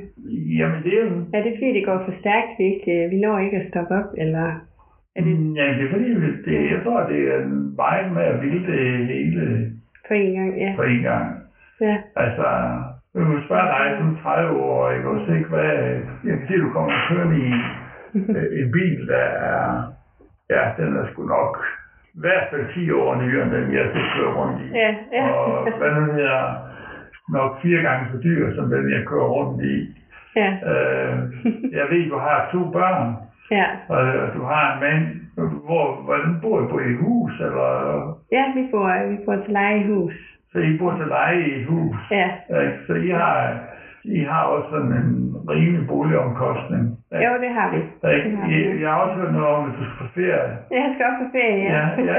Jamen 0.58 0.82
det 0.84 0.92
er 0.98 1.04
jo... 1.04 1.10
Er 1.34 1.42
det 1.42 1.52
fordi, 1.56 1.72
det 1.78 1.84
går 1.86 1.98
for 2.06 2.14
stærkt, 2.20 2.50
vi, 2.58 2.64
ikke, 2.74 3.08
vi 3.10 3.16
når 3.20 3.38
ikke 3.38 3.56
at 3.56 3.68
stoppe 3.70 3.94
op, 3.94 4.10
eller 4.18 4.46
er 5.16 5.20
det 5.26 5.38
Mm, 5.38 5.52
Ja, 5.54 5.66
det 5.78 5.84
er 5.86 5.90
fordi, 5.90 6.08
det, 6.46 6.70
jeg 6.72 6.80
tror, 6.84 7.00
det 7.12 7.20
er 7.34 7.40
vejen 7.76 8.14
med 8.14 8.22
at 8.22 8.42
ville 8.42 8.62
det 8.66 9.06
hele 9.06 9.72
for 10.08 10.14
en 10.14 10.32
gang? 10.34 10.58
Ja, 10.60 10.72
på 10.76 10.82
en 10.82 11.02
gang. 11.02 11.26
ja, 11.80 11.96
Altså, 12.16 12.46
jeg 13.14 13.22
vil 13.28 13.42
spørge 13.46 13.68
dig 13.74 13.96
som 13.98 14.16
30 14.22 14.60
år, 14.60 14.90
ikke 14.90 15.08
også 15.08 15.32
ikke, 15.32 15.48
hvad, 15.48 15.70
jeg 16.28 16.34
kan 16.38 16.46
se, 16.48 16.56
du 16.56 16.70
kommer 16.70 16.92
kørende 17.08 17.38
i 17.48 17.50
øh, 18.14 18.64
en 18.64 18.72
bil, 18.72 19.06
der 19.08 19.24
er, 19.52 19.82
ja, 20.50 20.62
den 20.78 20.96
er 20.96 21.06
sgu 21.12 21.22
nok 21.26 21.64
i 22.14 22.20
hvert 22.20 22.46
fald 22.50 22.74
10 22.74 22.90
år 22.90 23.14
nyere, 23.22 23.42
end 23.42 23.52
den 23.52 23.72
jeg 23.74 23.86
skal 23.90 24.04
køre 24.16 24.32
rundt 24.34 24.60
i. 24.62 24.66
ja, 24.82 24.94
ja. 25.12 25.30
Og 25.32 25.78
hvad 25.78 25.90
nu 25.94 26.12
hedder, 26.12 26.42
nok 27.28 27.62
fire 27.62 27.82
gange 27.82 28.06
så 28.12 28.18
dyr, 28.22 28.54
som 28.54 28.70
den 28.70 28.90
jeg 28.90 29.06
kører 29.06 29.28
rundt 29.36 29.62
i. 29.64 29.76
ja, 30.36 30.50
Øh, 30.70 31.18
jeg 31.72 31.86
ved, 31.90 32.10
du 32.10 32.18
har 32.18 32.48
to 32.52 32.70
børn, 32.70 33.14
ja. 33.50 33.66
og 33.88 34.00
du 34.36 34.42
har 34.42 34.74
en 34.74 34.80
mand. 34.80 35.04
Hvor, 35.66 36.02
hvordan 36.04 36.38
bor 36.42 36.60
I? 36.62 36.66
Bor 36.70 36.80
I 36.80 36.94
hus, 36.94 37.40
eller? 37.40 37.68
Ja, 38.32 38.44
vi 38.56 38.68
bor, 38.70 39.08
vi 39.10 39.16
bor 39.24 39.36
til 39.44 39.52
leje 39.52 39.78
i 39.80 39.86
hus. 39.86 40.14
Så 40.52 40.58
I 40.58 40.78
bor 40.78 40.96
til 40.96 41.06
leje 41.06 41.38
i 41.40 41.60
et 41.60 41.66
hus. 41.66 41.96
Ja? 42.10 42.28
Så 42.86 42.94
I 42.94 43.08
har, 43.10 43.58
I 44.04 44.20
har 44.30 44.42
også 44.42 44.68
sådan 44.70 44.92
en 45.02 45.10
rimelig 45.52 45.86
boligomkostning. 45.88 46.84
ikke? 47.12 47.24
jo, 47.26 47.32
det 47.44 47.50
har 47.58 47.66
vi. 47.72 47.76
Ikke? 48.14 48.28
Det 48.28 48.36
har 48.38 48.46
vi. 48.48 48.54
I, 48.54 48.80
jeg 48.82 48.90
har 48.92 48.98
også 49.04 49.16
hørt 49.20 49.32
noget 49.32 49.48
om, 49.56 49.62
at 49.68 49.74
du 49.78 49.82
skal 49.84 49.96
på 50.02 50.08
ferie. 50.14 50.50
Jeg 50.76 50.86
skal 50.94 51.04
også 51.10 51.20
på 51.24 51.28
ferie, 51.36 51.62
ja. 51.76 51.84
Ja, 52.10 52.16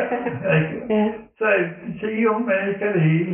ja. 0.47 0.53
Ikke? 0.57 0.75
ja. 0.95 1.05
Så, 1.39 1.45
så 1.99 2.05
I 2.19 2.25
unge 2.25 2.51
skal 2.77 2.93
det 2.93 3.01
hele. 3.01 3.33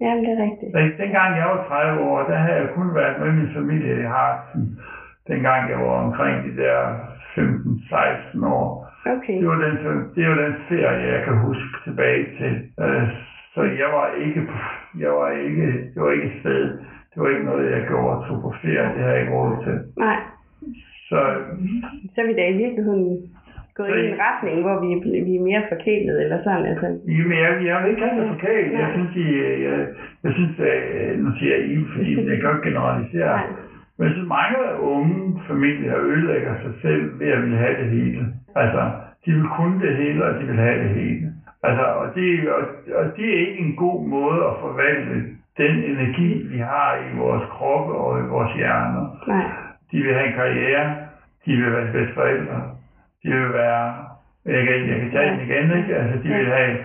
Jamen, 0.00 0.20
det 0.24 0.30
er 0.36 0.40
rigtigt. 0.46 0.70
Ikke? 0.82 1.02
Dengang 1.02 1.30
jeg 1.40 1.46
var 1.52 1.60
30 1.68 2.00
år, 2.10 2.18
der 2.30 2.36
havde 2.44 2.58
jeg 2.62 2.68
kun 2.76 2.94
været 2.94 3.20
med 3.20 3.32
min 3.32 3.50
familie 3.58 3.94
i 4.00 4.06
Hartsen. 4.14 4.62
Dengang 5.28 5.70
jeg 5.70 5.78
var 5.78 5.96
omkring 6.06 6.36
de 6.46 6.62
der 6.62 6.76
15-16 7.38 8.46
år. 8.46 8.88
Okay. 9.06 9.36
Det 9.40 9.48
var, 9.48 9.54
den, 9.64 9.74
det 10.14 10.28
var 10.28 10.34
den 10.34 10.54
ferie, 10.68 11.12
jeg 11.14 11.24
kan 11.24 11.36
huske 11.38 11.74
tilbage 11.84 12.24
til. 12.38 12.52
Øh, 12.84 13.08
Så 13.54 13.62
jeg 13.62 13.88
var 13.98 14.06
ikke, 14.24 14.40
jeg 14.98 15.10
var 15.10 15.30
ikke, 15.30 15.66
det 15.94 16.02
var 16.02 16.10
ikke 16.10 16.26
et 16.26 16.40
sted, 16.40 16.78
det 17.12 17.18
var 17.22 17.28
ikke 17.34 17.44
noget, 17.50 17.70
jeg 17.76 17.82
gjorde 17.88 18.10
og 18.16 18.26
tog 18.28 18.38
på 18.42 18.50
ferie, 18.62 18.88
det 18.94 19.02
har 19.04 19.10
jeg 19.12 19.20
ikke 19.20 19.34
råd 19.36 19.52
til. 19.64 19.76
Nej. 20.06 20.18
Så 21.08 21.18
Så 22.12 22.16
er 22.22 22.26
vi 22.26 22.34
da 22.40 22.44
i 22.48 22.56
virkeligheden 22.64 23.08
gået 23.76 23.88
Så 23.90 23.94
i 24.02 24.08
en 24.12 24.18
retning, 24.26 24.56
hvor 24.66 24.76
vi, 24.84 24.88
er- 24.96 25.24
vi 25.28 25.32
er 25.36 25.44
mere 25.50 25.62
forkælet, 25.72 26.16
eller 26.24 26.38
sådan, 26.46 26.66
altså. 26.72 26.86
Jamen, 27.16 27.38
jeg, 27.44 27.50
jeg 27.68 27.76
vil 27.82 27.90
ikke 27.92 28.04
have 28.06 28.20
det 28.20 28.28
forkert. 28.34 28.72
Jeg 28.80 28.88
synes, 28.94 29.12
I, 29.24 29.26
jeg, 29.68 29.76
jeg 30.24 30.32
synes, 30.38 30.54
at, 30.70 30.78
nu 31.24 31.28
siger 31.38 31.52
jeg 31.56 31.64
I, 31.74 31.76
fordi 31.94 32.10
jeg 32.30 32.36
kan 32.40 32.50
ikke 32.56 32.66
generalisere. 32.68 33.32
Nej. 33.36 33.46
Men 33.98 34.10
synes, 34.12 34.28
mange 34.38 34.58
unge 34.94 35.40
familier 35.50 35.96
ødelægger 36.10 36.54
sig 36.64 36.72
selv 36.84 37.02
ved 37.20 37.28
at 37.34 37.42
ville 37.42 37.56
have 37.64 37.76
det 37.82 37.88
hele. 37.96 38.22
Altså, 38.62 38.82
de 39.24 39.30
vil 39.36 39.48
kunne 39.56 39.76
det 39.86 39.96
hele, 39.96 40.24
og 40.24 40.32
de 40.40 40.44
vil 40.50 40.60
have 40.66 40.78
det 40.84 40.90
hele. 41.00 41.26
Altså, 41.68 41.84
og 42.00 42.06
det, 42.14 42.28
og, 42.56 42.62
og 43.00 43.04
det 43.16 43.26
er 43.34 43.38
ikke 43.46 43.58
en 43.66 43.76
god 43.76 43.98
måde 44.08 44.40
at 44.50 44.54
forvalte 44.64 45.14
den 45.58 45.74
energi, 45.90 46.46
vi 46.52 46.58
har 46.58 46.90
i 47.06 47.16
vores 47.18 47.44
kroppe 47.50 47.92
og 47.94 48.20
i 48.20 48.22
vores 48.22 48.52
hjerner. 48.56 49.04
Nej. 49.28 49.44
De 49.92 50.02
vil 50.02 50.14
have 50.14 50.26
en 50.26 50.34
karriere, 50.34 50.96
de 51.46 51.56
vil 51.56 51.72
være 51.72 51.92
bedste 51.92 52.14
forældre, 52.14 52.58
de 53.24 53.28
vil 53.30 53.52
være, 53.52 53.94
jeg 54.46 54.66
kan, 54.66 54.88
jeg 54.90 55.00
kan 55.00 55.10
tage 55.12 55.30
den 55.30 55.40
igen, 55.40 55.78
ikke? 55.78 55.96
Altså, 55.96 56.16
de 56.24 56.28
vil 56.34 56.46
have 56.46 56.76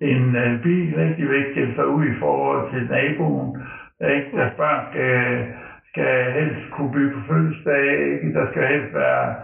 en 0.00 0.24
uh, 0.36 0.62
bil, 0.62 0.88
ikke? 1.02 1.14
de 1.18 1.26
vil 1.28 1.36
ikke 1.38 1.50
skille 1.50 1.74
sig 1.74 1.86
ud 1.86 2.04
i 2.04 2.18
forhold 2.18 2.70
til 2.72 2.88
naboen, 2.90 3.62
ikke? 4.14 4.36
Deres 4.36 4.54
børn 4.56 4.80
skal, 4.90 5.44
skal 5.90 6.32
helst 6.32 6.70
kunne 6.70 6.92
bygge 6.92 7.14
på 7.14 7.20
fødselsdag, 7.32 7.84
ikke? 8.12 8.34
Der 8.34 8.46
skal 8.50 8.66
helst 8.66 8.94
være 8.94 9.34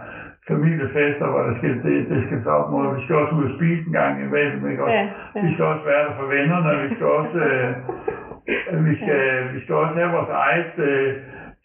familiefester, 0.47 1.25
hvor 1.31 1.41
der 1.47 1.53
skal, 1.57 1.73
det, 1.83 2.09
det 2.09 2.23
skal 2.25 2.47
op 2.47 2.71
mod. 2.71 2.95
Vi 2.95 3.03
skal 3.03 3.15
også 3.15 3.35
ud 3.35 3.45
og 3.49 3.55
spise 3.57 3.83
en 3.87 3.93
gang 3.93 4.13
imellem, 4.25 4.69
ikke? 4.71 4.83
Også, 4.83 4.95
Ja, 4.95 5.07
ja. 5.35 5.41
Vi 5.45 5.53
skal 5.53 5.65
også 5.65 5.85
være 5.91 6.03
der 6.07 6.13
for 6.19 6.27
vennerne, 6.35 6.89
vi 6.89 6.95
skal 6.95 7.07
også, 7.19 7.37
øh, 7.37 7.69
vi 8.87 8.95
skal, 9.01 9.53
vi 9.53 9.59
skal 9.63 9.75
også 9.75 9.95
have 9.95 10.11
vores 10.11 10.29
eget 10.29 10.73
øh, 10.77 11.13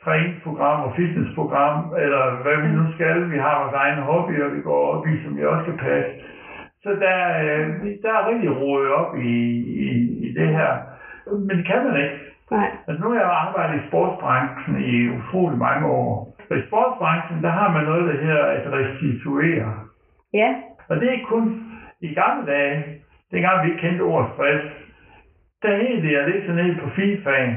træningsprogram 0.05 0.81
og 0.87 0.93
fitnessprogram, 0.97 1.95
eller 2.05 2.43
hvad 2.43 2.57
vi 2.65 2.69
nu 2.79 2.85
skal. 2.95 3.31
Vi 3.31 3.39
har 3.39 3.63
vores 3.63 3.75
egne 3.75 4.03
hobbyer, 4.03 4.49
vi 4.49 4.61
går 4.61 4.83
op 4.93 5.07
i, 5.07 5.25
som 5.25 5.37
vi 5.37 5.45
også 5.45 5.63
skal 5.63 5.79
passe. 5.79 6.11
Så 6.83 6.91
der, 7.05 7.19
øh, 7.45 7.69
der 8.03 8.13
er 8.19 8.29
rigtig 8.31 8.51
rodet 8.61 8.91
op 8.91 9.17
i, 9.17 9.37
i, 9.87 9.89
i 10.27 10.35
det 10.39 10.49
her. 10.49 10.73
Men 11.47 11.57
det 11.59 11.67
kan 11.67 11.85
man 11.85 11.97
ikke. 12.03 12.19
Nej. 12.51 12.71
Altså 12.89 13.05
nu 13.05 13.11
har 13.11 13.21
jeg 13.21 13.31
arbejdet 13.31 13.81
i 13.81 13.89
sportsbranchen 13.89 14.75
i 14.85 15.09
utrolig 15.09 15.59
mange 15.59 15.87
år. 15.87 16.37
Og 16.51 16.57
i 16.59 16.67
sportsbranchen, 16.67 17.43
der 17.43 17.51
har 17.51 17.73
man 17.73 17.85
noget, 17.85 18.09
der 18.09 18.21
hedder 18.25 18.45
at 18.45 18.73
restituere. 18.73 19.73
Ja. 20.35 20.55
Og 20.89 20.97
det 20.97 21.09
er 21.15 21.27
kun 21.29 21.45
i 22.01 22.15
gamle 22.15 22.47
dage, 22.53 22.85
dengang 23.33 23.65
vi 23.65 23.71
ikke 23.71 23.81
kendte 23.81 24.03
ordet 24.03 24.31
stress, 24.35 24.65
det 25.63 26.17
at 26.17 26.29
ligge 26.29 26.47
sig 26.47 26.55
ned 26.55 26.77
på 26.83 26.89
fifaen, 26.89 27.55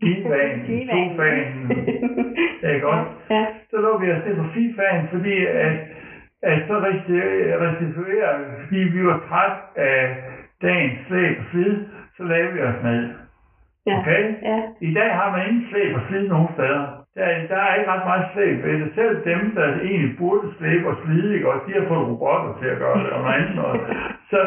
Givaen, 0.00 0.88
sofaen, 0.90 1.70
ikke 2.72 2.86
også? 2.88 3.10
Ja. 3.30 3.46
Så 3.70 3.76
lå 3.76 3.98
vi 3.98 4.10
os 4.12 4.24
ned 4.26 4.36
på 4.36 4.46
fifaen, 4.54 5.08
fordi 5.12 5.44
at, 5.46 5.72
at 6.42 6.58
så 6.68 6.74
resti- 6.80 7.56
restituere, 7.64 8.28
fordi 8.60 8.78
vi 8.78 9.06
var 9.06 9.18
træt 9.28 9.56
af 9.76 10.16
dagens 10.62 10.98
slæb 11.06 11.38
og 11.38 11.44
slid, 11.50 11.76
så 12.16 12.22
lavede 12.22 12.52
vi 12.52 12.60
os 12.60 12.82
ned. 12.82 13.10
Ja. 13.86 13.98
Okay? 13.98 14.22
Ja. 14.42 14.58
I 14.80 14.94
dag 14.94 15.10
har 15.14 15.36
man 15.36 15.48
ingen 15.48 15.66
slæb 15.70 15.94
og 15.94 16.00
slid 16.08 16.28
nogen 16.28 16.48
steder. 16.54 16.86
Der, 17.14 17.46
der 17.48 17.56
er 17.56 17.74
ikke 17.74 17.90
ret 17.90 18.06
meget 18.06 18.26
slæb 18.32 18.64
ved 18.64 18.80
det. 18.80 18.92
Selv 18.94 19.24
dem, 19.24 19.40
der 19.54 19.66
egentlig 19.88 20.18
burde 20.18 20.48
slæbe 20.58 20.88
og 20.88 20.96
slide, 21.04 21.34
ikke? 21.34 21.48
også, 21.50 21.64
de 21.68 21.80
har 21.80 21.88
fået 21.88 22.08
robotter 22.08 22.58
til 22.60 22.68
at 22.68 22.78
gøre 22.78 22.98
det 23.04 23.10
og 23.10 23.34
andet 23.36 23.54
noget. 23.56 23.80
Så 24.30 24.38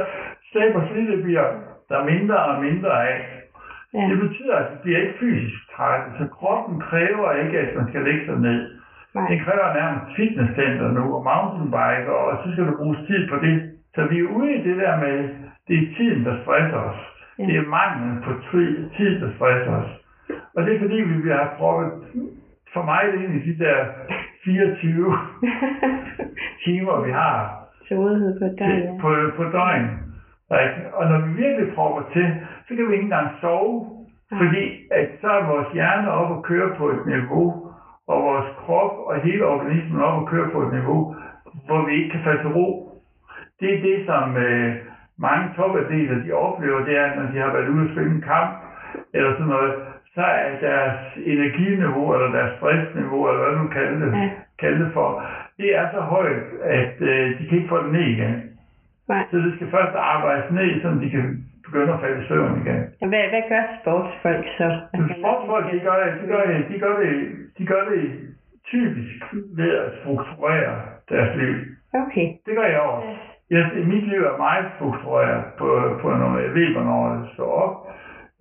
slæb 0.52 0.76
og 0.76 0.84
slid, 0.92 1.12
det 1.12 1.24
bliver 1.24 1.48
der 1.90 2.10
mindre 2.14 2.38
og 2.46 2.64
mindre 2.64 3.10
af. 3.10 3.18
Ja. 3.94 4.10
Det 4.10 4.18
betyder, 4.20 4.56
at 4.56 4.72
det 4.72 4.80
bliver 4.84 5.00
ikke 5.00 5.20
fysisk 5.20 5.60
træt. 5.76 6.02
Så 6.18 6.28
kroppen 6.38 6.80
kræver 6.80 7.32
ikke, 7.44 7.60
at 7.60 7.76
man 7.76 7.88
skal 7.90 8.02
lægge 8.04 8.26
sig 8.26 8.40
ned. 8.40 8.62
Nej. 9.16 9.28
Den 9.30 9.40
kræver 9.46 9.74
nærmest 9.74 10.16
fitnesscenter 10.16 10.88
nu 10.98 11.04
og 11.16 11.24
mountainbike, 11.32 12.10
og 12.16 12.38
så 12.44 12.52
skal 12.52 12.68
du 12.68 12.78
bruge 12.78 12.98
tid 13.08 13.30
på 13.30 13.36
det. 13.46 13.56
Så 13.96 14.02
vi 14.06 14.20
er 14.20 14.32
ude 14.38 14.56
i 14.56 14.64
det 14.68 14.78
der 14.78 15.00
med, 15.00 15.30
det 15.68 15.76
er 15.80 15.96
tiden, 15.98 16.26
der 16.26 16.36
stresser 16.44 16.78
os. 16.90 17.00
Ja. 17.40 17.44
Det 17.44 17.56
er 17.58 17.68
manglen 17.78 18.24
på 18.26 18.32
tid, 18.98 19.22
der 19.22 19.30
stresser 19.36 19.72
os. 19.82 19.90
Og 20.56 20.66
det 20.66 20.76
er 20.76 20.80
fordi, 20.80 20.96
vi 20.96 21.30
have 21.30 21.50
prøvet, 21.58 21.92
for 22.74 22.84
mig 22.84 23.00
er 23.04 23.12
det 23.12 23.20
egentlig 23.20 23.46
de 23.46 23.64
der 23.64 23.78
24 24.44 25.18
timer, 26.66 27.06
vi 27.06 27.12
har 27.12 27.66
Til 27.88 27.98
rådighed 27.98 28.40
på 28.40 28.46
et 28.46 28.56
døgn, 28.60 28.84
ja. 28.84 29.02
på, 29.02 29.10
på 29.38 29.44
døgn. 29.44 30.09
Ikke? 30.64 30.94
Og 30.94 31.04
når 31.10 31.20
vi 31.26 31.32
virkelig 31.44 31.74
propper 31.76 32.02
til, 32.14 32.28
så 32.68 32.76
kan 32.76 32.88
vi 32.88 32.94
ikke 32.94 33.04
engang 33.04 33.30
sove, 33.42 33.86
fordi 34.38 34.64
at 34.92 35.08
så 35.22 35.28
er 35.28 35.48
vores 35.54 35.68
hjerne 35.74 36.12
op 36.12 36.32
og 36.38 36.44
køre 36.44 36.70
på 36.78 36.90
et 36.90 37.06
niveau, 37.06 37.48
og 38.08 38.24
vores 38.24 38.50
krop 38.66 38.92
og 39.08 39.16
hele 39.22 39.46
organismen 39.46 40.02
op 40.02 40.22
og 40.22 40.28
køre 40.28 40.50
på 40.50 40.62
et 40.62 40.74
niveau, 40.74 41.16
hvor 41.66 41.86
vi 41.86 41.92
ikke 41.94 42.10
kan 42.10 42.24
falde 42.24 42.42
til 42.42 42.50
ro. 42.50 42.68
Det 43.60 43.74
er 43.78 43.82
det, 43.82 44.06
som 44.06 44.38
øh, 44.38 44.76
mange 45.20 45.50
topatleter 45.56 46.24
de 46.24 46.32
oplever, 46.34 46.86
det 46.86 46.98
er, 46.98 47.16
når 47.16 47.32
de 47.32 47.38
har 47.40 47.52
været 47.54 47.70
ude 47.70 47.84
og 47.86 47.90
spille 47.92 48.12
en 48.16 48.22
kamp, 48.22 48.50
eller 49.14 49.32
sådan 49.34 49.48
noget, 49.48 49.74
så 50.16 50.22
er 50.22 50.60
deres 50.62 51.00
energiniveau, 51.26 52.14
eller 52.14 52.32
deres 52.32 52.58
stressniveau, 52.58 53.28
eller 53.30 53.44
hvad 53.44 53.60
du 53.64 53.68
kalder 53.68 54.06
det, 54.06 54.14
Ja. 54.22 54.30
kalde 54.60 54.86
det 54.86 54.94
for, 54.94 55.24
det 55.58 55.76
er 55.78 55.88
så 55.94 56.00
højt, 56.02 56.44
at 56.64 56.96
øh, 57.02 57.40
de 57.40 57.48
kan 57.48 57.58
ikke 57.58 57.70
få 57.70 57.84
det 57.84 57.92
ned 57.92 58.02
igen. 58.02 58.49
Nej. 59.10 59.24
Så 59.32 59.38
det 59.38 59.52
skal 59.56 59.68
først 59.78 59.96
arbejdes 59.96 60.52
ned, 60.52 60.82
så 60.82 60.88
de 61.04 61.10
kan 61.10 61.26
begynde 61.66 61.94
at 61.94 62.00
falde 62.04 62.24
i 62.24 62.28
søvn 62.28 62.62
igen. 62.62 62.80
Hvad, 63.12 63.24
hvad 63.34 63.44
gør 63.52 63.64
sportsfolk 63.82 64.46
så? 64.58 64.68
Men 64.94 65.10
sportsfolk, 65.20 65.66
de 65.74 65.80
gør, 65.88 65.98
det, 66.04 66.10
de, 66.22 66.28
gør 66.34 66.44
det, 66.50 66.58
de, 66.70 66.76
gør 66.84 66.94
det, 67.02 67.14
de 67.58 67.66
gør 67.72 67.84
det 67.92 68.02
typisk 68.72 69.20
ved 69.60 69.72
at 69.84 69.90
strukturere 70.00 70.76
deres 71.10 71.32
liv. 71.42 71.54
Okay. 71.94 72.28
Det 72.46 72.54
gør 72.58 72.68
jeg 72.76 72.80
også. 72.80 73.08
Jeg, 73.50 73.64
mit 73.94 74.06
liv 74.12 74.22
er 74.22 74.38
meget 74.38 74.66
struktureret 74.76 75.44
på, 75.58 75.68
på 76.02 76.08
noget. 76.10 76.44
Jeg 76.44 76.54
ved, 76.54 76.74
hvornår 76.76 77.02
jeg 77.14 77.22
står 77.34 77.52
op. 77.64 77.76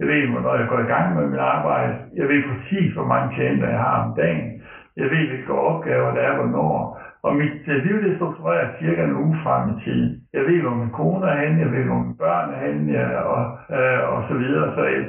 Jeg 0.01 0.07
ved, 0.07 0.27
hvornår 0.27 0.55
jeg 0.55 0.69
går 0.69 0.79
i 0.79 0.91
gang 0.95 1.15
med 1.17 1.27
mit 1.27 1.41
arbejde. 1.41 1.95
Jeg 2.15 2.29
ved 2.29 2.43
præcis, 2.51 2.93
hvor 2.95 3.05
mange 3.13 3.35
klienter 3.35 3.69
jeg 3.69 3.79
har 3.79 4.05
om 4.05 4.15
dagen. 4.17 4.63
Jeg 4.97 5.05
ved, 5.05 5.29
hvilke 5.29 5.53
opgaver 5.53 6.15
der 6.15 6.21
er, 6.21 6.35
hvornår. 6.37 7.01
Og 7.23 7.37
mit 7.37 7.63
øh, 7.69 7.85
liv 7.85 8.03
det 8.03 8.17
strukturerer 8.17 8.69
cirka 8.81 9.05
en 9.05 9.17
uge 9.23 9.37
frem 9.43 9.71
i 9.71 9.85
tiden. 9.85 10.23
Jeg 10.33 10.43
ved, 10.43 10.61
hvor 10.61 10.75
min 10.75 10.91
kone 10.91 11.27
er 11.27 11.41
henne, 11.45 11.61
jeg 11.61 11.73
ved, 11.73 11.85
hvor 11.85 11.99
mine 12.03 12.17
børn 12.25 12.55
er 12.55 12.61
henne, 12.67 12.93
ja, 12.93 13.09
og, 13.21 13.43
øh, 13.77 14.01
og 14.13 14.25
så 14.29 14.35
videre. 14.35 14.75
Så 14.75 14.83
jeg, 14.85 15.05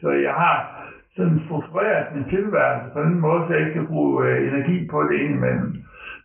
så 0.00 0.10
jeg 0.10 0.34
har 0.34 0.56
sådan 1.16 1.40
struktureret 1.46 2.06
min 2.14 2.24
tilværelse 2.24 2.92
på 2.92 3.00
den 3.02 3.20
måde, 3.20 3.44
så 3.46 3.52
jeg 3.52 3.60
ikke 3.60 3.78
kan 3.78 3.86
bruge 3.86 4.26
øh, 4.26 4.48
energi 4.48 4.88
på 4.90 5.02
det 5.02 5.16
indimellem. 5.20 5.74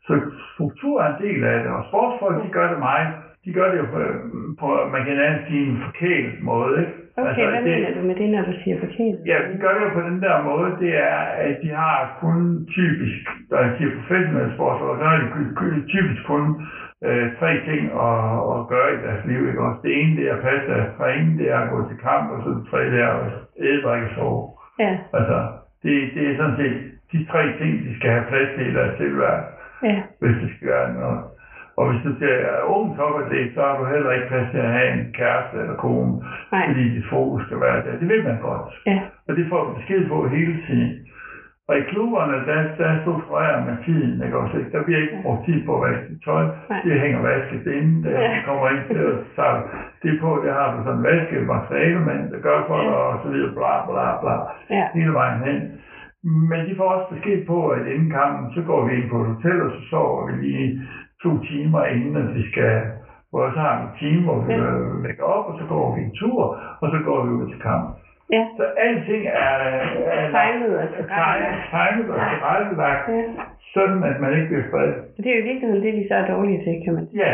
Så 0.08 0.22
struktur 0.53 1.01
er 1.01 1.15
en 1.15 1.24
del 1.24 1.43
af 1.43 1.63
det, 1.63 1.72
og 1.72 1.84
sportsfolk, 1.89 2.43
de 2.43 2.50
gør 2.50 2.70
det 2.70 2.79
meget. 2.79 3.13
De 3.46 3.54
gør 3.58 3.68
det 3.72 3.78
jo 3.82 3.86
på, 3.94 4.00
på 4.62 4.68
man 4.96 5.02
kan 5.06 5.16
nærmest 5.22 5.44
sige 5.50 5.64
en 5.72 5.78
forkælet 5.86 6.36
måde, 6.52 6.74
ikke? 6.82 6.94
Okay, 7.18 7.48
hvad 7.50 7.62
det, 7.64 7.72
mener 7.74 7.92
du 7.98 8.02
med 8.10 8.16
det, 8.22 8.30
når 8.36 8.44
du 8.50 8.54
siger 8.64 8.78
forkert? 8.86 9.18
Ja, 9.32 9.38
de 9.52 9.56
gør 9.64 9.72
det 9.76 9.82
jo 9.88 9.92
på 10.00 10.04
den 10.10 10.18
der 10.26 10.36
måde, 10.50 10.70
det 10.84 10.92
er, 11.12 11.18
at 11.48 11.56
de 11.64 11.70
har 11.84 12.18
kun 12.24 12.38
typisk, 12.78 13.22
når 13.50 13.60
jeg 13.66 13.72
siger 13.78 13.90
professionelle 14.00 14.54
sportsfolk, 14.56 15.00
så 15.00 15.06
har 15.10 15.18
de 15.20 15.82
typisk 15.96 16.22
kun 16.32 16.46
øh, 17.08 17.26
tre 17.40 17.52
ting 17.70 17.82
at, 18.10 18.24
at 18.54 18.60
gøre 18.74 18.90
i 18.96 19.00
deres 19.06 19.22
liv. 19.30 19.42
Ikke? 19.50 19.62
Også 19.68 19.80
det 19.86 19.94
ene, 20.02 20.12
det 20.18 20.26
er 20.30 20.36
at 20.38 20.44
passe 20.48 20.66
deres 20.74 20.92
træning, 20.98 21.40
det 21.40 21.48
er 21.56 21.60
at 21.64 21.70
gå 21.74 21.78
til 21.90 21.98
kamp, 22.08 22.26
og 22.34 22.38
så 22.44 22.50
det 22.58 22.64
tredje, 22.70 22.92
det 22.96 23.02
er 23.08 23.12
at 23.24 23.32
æde, 23.68 23.82
drikke 23.86 24.08
og 24.10 24.14
sove. 24.18 24.42
Ja. 24.84 24.94
Altså, 25.18 25.38
det, 25.84 25.94
det 26.16 26.24
er 26.30 26.36
sådan 26.42 26.58
set 26.62 26.76
de 27.12 27.20
tre 27.32 27.42
ting, 27.60 27.72
de 27.86 27.92
skal 27.98 28.10
have 28.16 28.26
plads 28.32 28.50
til 28.56 28.66
i 28.70 28.74
deres 28.78 28.94
tilværelse, 29.02 29.50
Ja. 29.90 30.00
hvis 30.22 30.36
det 30.42 30.50
skal 30.56 30.68
være 30.76 30.94
noget. 31.02 31.20
Og 31.77 31.84
hvis 31.89 32.01
du 32.08 32.12
ser 32.20 32.38
ung 32.75 32.86
topatlet, 32.98 33.51
så 33.56 33.62
har 33.68 33.75
du 33.80 33.84
heller 33.94 34.12
ikke 34.12 34.27
plads 34.27 34.50
til 34.51 34.58
at 34.68 34.74
have 34.77 34.89
en 34.98 35.03
kæreste 35.20 35.56
eller 35.63 35.75
kone, 35.86 36.12
Nej. 36.51 36.65
fordi 36.68 36.84
dit 36.96 37.06
fokus 37.10 37.42
skal 37.46 37.60
være 37.65 37.80
der. 37.86 38.00
Det 38.01 38.08
vil 38.10 38.24
man 38.30 38.38
godt. 38.42 38.68
Ja. 38.86 39.00
Og 39.27 39.32
det 39.38 39.46
får 39.50 39.62
vi 39.68 39.72
besked 39.80 40.01
på 40.10 40.27
hele 40.27 40.56
tiden. 40.68 40.92
Og 41.70 41.77
i 41.77 41.82
klubberne, 41.92 42.38
der, 42.50 42.60
der 42.80 43.01
strukturerer 43.01 43.65
man 43.65 43.77
tiden, 43.86 44.24
ikke 44.25 44.38
også? 44.38 44.58
ikke? 44.58 44.72
Der 44.77 44.84
bliver 44.84 45.00
ikke 45.01 45.20
brugt 45.24 45.46
tid 45.46 45.65
på 45.65 45.72
at 45.75 45.82
vaske 45.92 46.13
tøj. 46.25 46.44
Nej. 46.70 46.82
Det 46.86 47.00
hænger 47.03 47.22
vasket 47.22 47.65
inde, 47.80 48.03
der 48.03 48.22
Ja. 48.22 48.42
kommer 48.48 48.70
ind 48.70 48.84
til 48.88 48.98
at 49.12 49.18
tage 49.36 49.58
det 50.03 50.13
på, 50.22 50.30
det 50.44 50.51
har 50.53 50.68
du 50.74 50.77
sådan 50.84 51.00
en 51.00 51.03
vaskematerialemand, 51.12 52.32
der 52.32 52.39
gør 52.48 52.60
for 52.68 52.77
dig, 52.82 52.92
Ja. 52.92 52.96
og 53.10 53.20
så 53.24 53.27
videre, 53.34 53.51
bla 53.58 53.74
bla 53.89 54.06
bla, 54.22 54.36
Ja. 54.77 54.86
hele 54.94 55.13
vejen 55.13 55.39
hen. 55.48 55.60
Men 56.51 56.60
de 56.68 56.75
får 56.77 56.88
også 56.96 57.08
besked 57.15 57.46
på, 57.51 57.58
at 57.75 57.88
inden 57.94 58.10
kampen, 58.20 58.53
så 58.56 58.62
går 58.70 58.86
vi 58.88 58.92
ind 58.98 59.10
på 59.10 59.18
et 59.22 59.27
hotel, 59.34 59.62
og 59.62 59.72
så 59.72 59.82
sover 59.89 60.22
vi 60.27 60.34
lige 60.46 60.82
to 61.24 61.30
timer 61.50 61.82
inden, 61.86 62.15
at 62.24 62.30
vi 62.38 62.44
skal, 62.51 62.74
hvor 63.32 63.44
så 63.56 63.60
har 63.60 63.75
en 63.82 63.89
time, 64.01 64.22
hvor 64.27 64.38
vi 64.46 64.53
Ja. 64.53 64.60
ja. 64.60 65.08
lægger 65.08 65.24
op, 65.36 65.46
og 65.51 65.56
så 65.60 65.65
går 65.74 65.96
vi 65.96 66.00
en 66.08 66.15
tur, 66.22 66.44
og 66.82 66.88
så 66.94 66.98
går 67.08 67.25
vi 67.25 67.30
ud 67.39 67.46
til 67.51 67.60
kampen. 67.62 67.94
Ja. 68.36 68.44
Så 68.58 68.63
alting 68.86 69.24
er, 69.27 69.53
er 70.18 70.30
Tegnet 70.32 72.10
og 72.15 72.20
tilrettelagt. 72.32 73.06
Ja. 73.10 73.22
sådan 73.74 74.03
at 74.03 74.18
man 74.22 74.32
ikke 74.38 74.48
bliver. 74.48 74.65
Og 75.18 75.20
det 75.24 75.27
er 75.32 75.36
jo 75.38 75.42
i 75.44 75.50
virkeligheden 75.51 75.84
det, 75.86 75.94
vi 76.00 76.08
så 76.08 76.15
er 76.15 76.25
dårlige 76.34 76.63
til, 76.65 76.75
kan 76.86 76.94
man 76.94 77.06
sige. 77.08 77.20
Ja, 77.25 77.34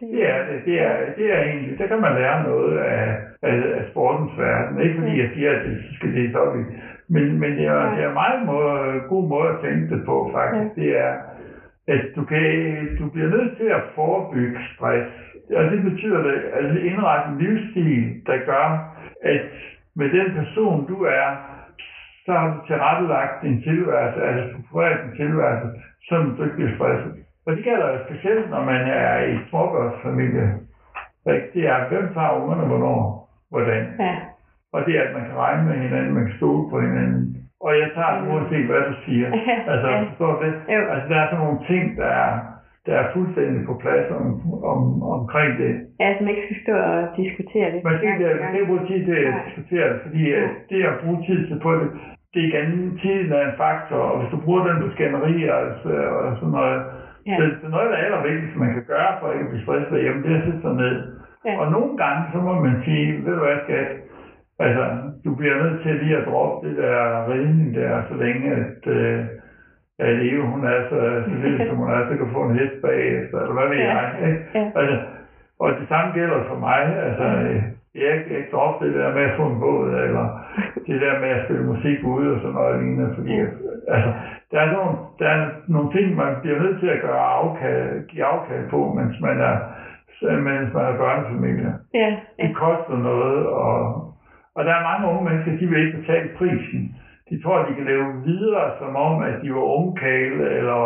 Det 0.00 0.30
er 0.32 0.38
det. 0.48 0.58
Det 0.66 0.76
er, 0.86 0.92
det 1.18 1.26
er 1.34 1.40
egentlig, 1.42 1.78
der 1.78 1.86
kan 1.86 2.00
man 2.00 2.14
lære 2.14 2.42
noget 2.42 2.78
af, 2.78 3.06
af, 3.42 3.54
af 3.78 3.84
sportens 3.90 4.32
verden. 4.38 4.80
Ikke 4.80 4.98
fordi 4.98 5.20
jeg 5.22 5.30
siger, 5.34 5.50
at 5.56 5.60
det 5.66 5.76
skal 5.96 6.14
det 6.14 6.36
op 6.36 6.56
i. 6.56 6.62
Men, 7.08 7.40
men 7.40 7.50
det 7.58 7.66
er, 7.66 7.94
det 7.94 8.04
er 8.04 8.08
en 8.08 8.14
meget 8.24 8.46
måde, 8.46 9.00
god 9.08 9.28
måde 9.28 9.48
at 9.48 9.58
tænke 9.64 9.94
det 9.94 10.04
på, 10.06 10.30
faktisk. 10.34 10.74
Det 10.76 10.88
er, 11.04 11.12
at 11.88 12.02
du, 12.16 12.24
kan, 12.24 12.42
du 12.98 13.10
bliver 13.10 13.28
nødt 13.28 13.56
til 13.56 13.68
at 13.78 13.82
forebygge 13.94 14.58
stress. 14.74 15.10
Og 15.56 15.64
det 15.64 15.82
betyder 15.82 16.22
det, 16.22 16.36
at 16.58 16.76
indrette 16.76 17.32
en 17.32 17.38
livsstil, 17.38 18.22
der 18.26 18.38
gør, 18.46 18.66
at 19.22 19.46
med 19.96 20.08
den 20.10 20.34
person, 20.34 20.86
du 20.86 21.02
er, 21.04 21.26
så 22.24 22.32
har 22.32 22.46
du 22.54 22.66
tilrettelagt 22.66 23.42
din 23.42 23.62
tilværelse, 23.62 24.22
altså 24.22 24.48
struktureret 24.50 24.98
din 25.04 25.16
tilværelse, 25.16 25.66
så 26.08 26.14
du 26.16 26.42
ikke 26.44 26.56
bliver 26.56 26.76
stresset. 26.76 27.12
Og 27.46 27.56
det 27.56 27.64
gælder 27.64 27.92
jo 27.92 27.98
specielt, 28.08 28.50
når 28.50 28.64
man 28.64 28.80
er 28.80 29.24
i 29.24 29.38
småbørnsfamilie. 29.48 30.58
Det 31.54 31.66
er, 31.66 31.88
hvem 31.88 32.14
tager 32.14 32.30
ungerne 32.40 32.66
hvornår, 32.66 33.28
hvordan. 33.50 33.84
Ja. 33.98 34.16
Og 34.72 34.86
det 34.86 34.98
er, 34.98 35.02
at 35.02 35.14
man 35.14 35.24
kan 35.26 35.36
regne 35.36 35.64
med 35.68 35.74
hinanden, 35.74 36.14
man 36.14 36.26
kan 36.26 36.36
stole 36.36 36.70
på 36.70 36.80
hinanden. 36.80 37.45
Og 37.64 37.70
jeg 37.80 37.88
tager 37.96 38.12
det 38.16 38.22
uanset, 38.32 38.66
hvad 38.70 38.82
du 38.90 38.94
siger. 39.06 39.28
Altså, 39.72 39.88
Ja. 39.90 40.02
forstår 40.08 40.30
du 40.34 40.38
det? 40.46 40.52
Jo. 40.74 40.80
Altså, 40.92 41.06
der 41.12 41.18
er 41.22 41.26
sådan 41.30 41.42
nogle 41.44 41.60
ting, 41.70 41.82
der 42.00 42.10
er, 42.24 42.30
der 42.86 42.94
er 43.00 43.06
fuldstændig 43.14 43.60
på 43.70 43.74
plads 43.84 44.06
om, 44.18 44.26
om, 44.72 44.80
omkring 45.16 45.50
det. 45.62 45.72
Ja, 46.00 46.08
som 46.18 46.28
ikke 46.28 46.42
skal 46.46 46.58
stå 46.66 46.74
og 46.92 47.02
diskutere 47.22 47.68
det. 47.72 47.78
Skal 47.82 47.94
ikke, 48.08 48.24
man 48.40 48.48
skal 48.48 48.60
ikke 48.60 48.70
bruge 48.72 48.86
tid 48.90 49.00
til 49.10 49.18
at 49.28 49.34
diskutere 49.46 49.86
det, 49.92 49.98
fordi 50.06 50.22
øh, 50.38 50.48
det 50.70 50.78
at 50.90 50.96
bruge 51.02 51.18
tid 51.26 51.38
til 51.48 51.58
på 51.66 51.70
det, 51.80 51.88
det 52.34 52.40
er 52.42 52.48
igen, 52.50 52.98
tiden 53.02 53.32
er 53.32 53.42
en 53.50 53.56
faktor, 53.64 54.00
og 54.10 54.14
hvis 54.20 54.30
du 54.34 54.38
bruger 54.44 54.62
den 54.68 54.76
på 54.82 54.88
skænderier 54.94 55.54
altså, 55.62 55.90
og 56.24 56.36
sådan 56.40 56.54
noget, 56.60 56.80
Ja. 57.30 57.36
så, 57.38 57.42
så 57.62 57.66
noget 57.74 57.86
af 57.88 57.92
det 57.92 58.04
allervigtigste, 58.06 58.58
man 58.58 58.72
kan 58.76 58.84
gøre 58.94 59.10
for 59.20 59.26
ikke 59.32 59.44
at 59.46 59.50
blive 59.50 59.62
stresset 59.64 59.92
derhjemme, 59.94 60.22
det 60.22 60.30
er 60.32 60.38
at 60.40 60.44
sætte 60.46 60.60
sig 60.66 60.74
ned. 60.84 60.96
Ja. 61.46 61.54
Og 61.60 61.66
nogle 61.76 61.92
gange, 62.02 62.20
så 62.32 62.38
må 62.46 62.52
man 62.66 62.74
sige, 62.84 63.04
ved 63.24 63.32
du 63.38 63.42
hvad, 63.44 63.58
skat, 63.64 63.88
altså, 64.58 64.84
du 65.24 65.34
bliver 65.34 65.62
nødt 65.62 65.82
til 65.82 65.94
lige 65.94 66.16
at 66.16 66.26
droppe 66.26 66.68
det 66.68 66.76
der 66.76 67.28
ridning 67.32 67.74
der, 67.74 68.02
så 68.08 68.14
længe 68.14 68.52
at, 68.52 68.86
øh, 68.86 69.24
at 69.98 70.14
Eve, 70.28 70.42
hun 70.46 70.64
er 70.64 70.78
så 70.90 71.22
solid, 71.24 71.66
som 71.68 71.76
hun 71.76 71.90
er, 71.90 72.08
så 72.10 72.16
kan 72.16 72.28
få 72.32 72.42
en 72.42 72.58
hest 72.58 72.76
bagefter, 72.82 73.38
eller 73.40 73.52
hvad 73.58 73.68
ved 73.68 73.76
Ja. 73.76 73.96
jeg, 73.96 74.28
ikke? 74.28 74.40
Ja. 74.54 74.64
Altså, 74.80 74.96
og 75.60 75.70
det 75.80 75.88
samme 75.88 76.12
gælder 76.14 76.44
for 76.48 76.58
mig, 76.58 76.82
altså, 77.06 77.24
øh, 77.24 77.62
jeg 77.94 78.24
kan 78.26 78.36
ikke 78.36 78.50
droppe 78.52 78.86
det 78.86 78.94
der 78.94 79.14
med 79.14 79.22
at 79.22 79.36
få 79.36 79.42
en 79.46 79.60
båd, 79.60 79.88
eller 80.06 80.26
det 80.86 81.00
der 81.00 81.20
med 81.20 81.28
at 81.28 81.44
spille 81.44 81.64
musik 81.72 81.98
ude 82.04 82.32
og 82.34 82.40
sådan 82.40 82.54
noget 82.54 82.80
lignende, 82.82 83.14
fordi 83.16 83.34
altså, 83.94 84.10
der, 84.50 84.60
er 84.60 84.72
nogle, 84.72 84.92
der 85.18 85.28
er 85.28 85.46
nogle 85.68 85.92
ting, 85.92 86.16
man 86.16 86.32
bliver 86.42 86.58
nødt 86.62 86.80
til 86.80 86.86
at 86.88 87.02
gøre 87.02 87.20
afkald, 87.40 88.06
give 88.08 88.24
afkald 88.24 88.70
på, 88.70 88.94
mens 88.98 89.20
man 89.20 89.40
er, 89.40 89.56
mens 90.48 90.74
man 90.74 90.84
er 90.84 90.96
børnefamilie. 90.96 91.74
Ja. 91.94 91.98
ja. 91.98 92.16
Det 92.48 92.56
koster 92.56 92.96
noget, 92.96 93.46
og, 93.46 94.05
og 94.56 94.64
der 94.64 94.72
er 94.74 94.88
mange 94.90 95.08
unge 95.10 95.24
mennesker, 95.24 95.58
de 95.60 95.66
vil 95.66 95.82
ikke 95.84 95.98
betale 95.98 96.28
prisen. 96.38 96.80
De 97.30 97.42
tror, 97.42 97.66
de 97.68 97.74
kan 97.74 97.84
leve 97.84 98.08
videre, 98.24 98.70
som 98.80 98.96
om, 98.96 99.22
at 99.22 99.34
de 99.42 99.54
var 99.54 99.66
ungkale, 99.78 100.44
eller 100.58 100.82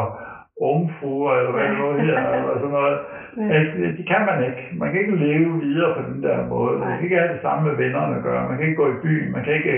ungfruer, 0.60 1.32
eller 1.38 1.52
hvad 1.52 1.64
det 1.68 1.78
nu 1.78 1.92
hedder, 2.04 2.32
eller 2.38 2.54
sådan 2.58 2.76
noget. 2.80 2.98
Ja. 3.36 3.54
At, 3.56 3.66
det 3.98 4.04
kan 4.12 4.22
man 4.28 4.38
ikke. 4.48 4.62
Man 4.80 4.90
kan 4.90 5.00
ikke 5.00 5.16
leve 5.16 5.52
videre 5.66 5.94
på 5.96 6.02
den 6.10 6.22
der 6.22 6.48
måde. 6.48 6.78
Man 6.78 6.94
kan 6.94 7.04
ikke 7.04 7.20
have 7.22 7.32
det 7.34 7.42
samme 7.42 7.62
med 7.68 7.76
vennerne 7.84 8.16
at 8.16 8.22
gøre. 8.22 8.48
Man 8.48 8.56
kan 8.56 8.66
ikke 8.66 8.82
gå 8.82 8.88
i 8.88 9.02
byen. 9.02 9.32
Man 9.32 9.44
kan 9.44 9.54
ikke 9.54 9.76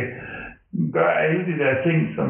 gøre 0.92 1.12
alle 1.22 1.42
de 1.50 1.58
der 1.62 1.82
ting, 1.86 1.98
som, 2.16 2.28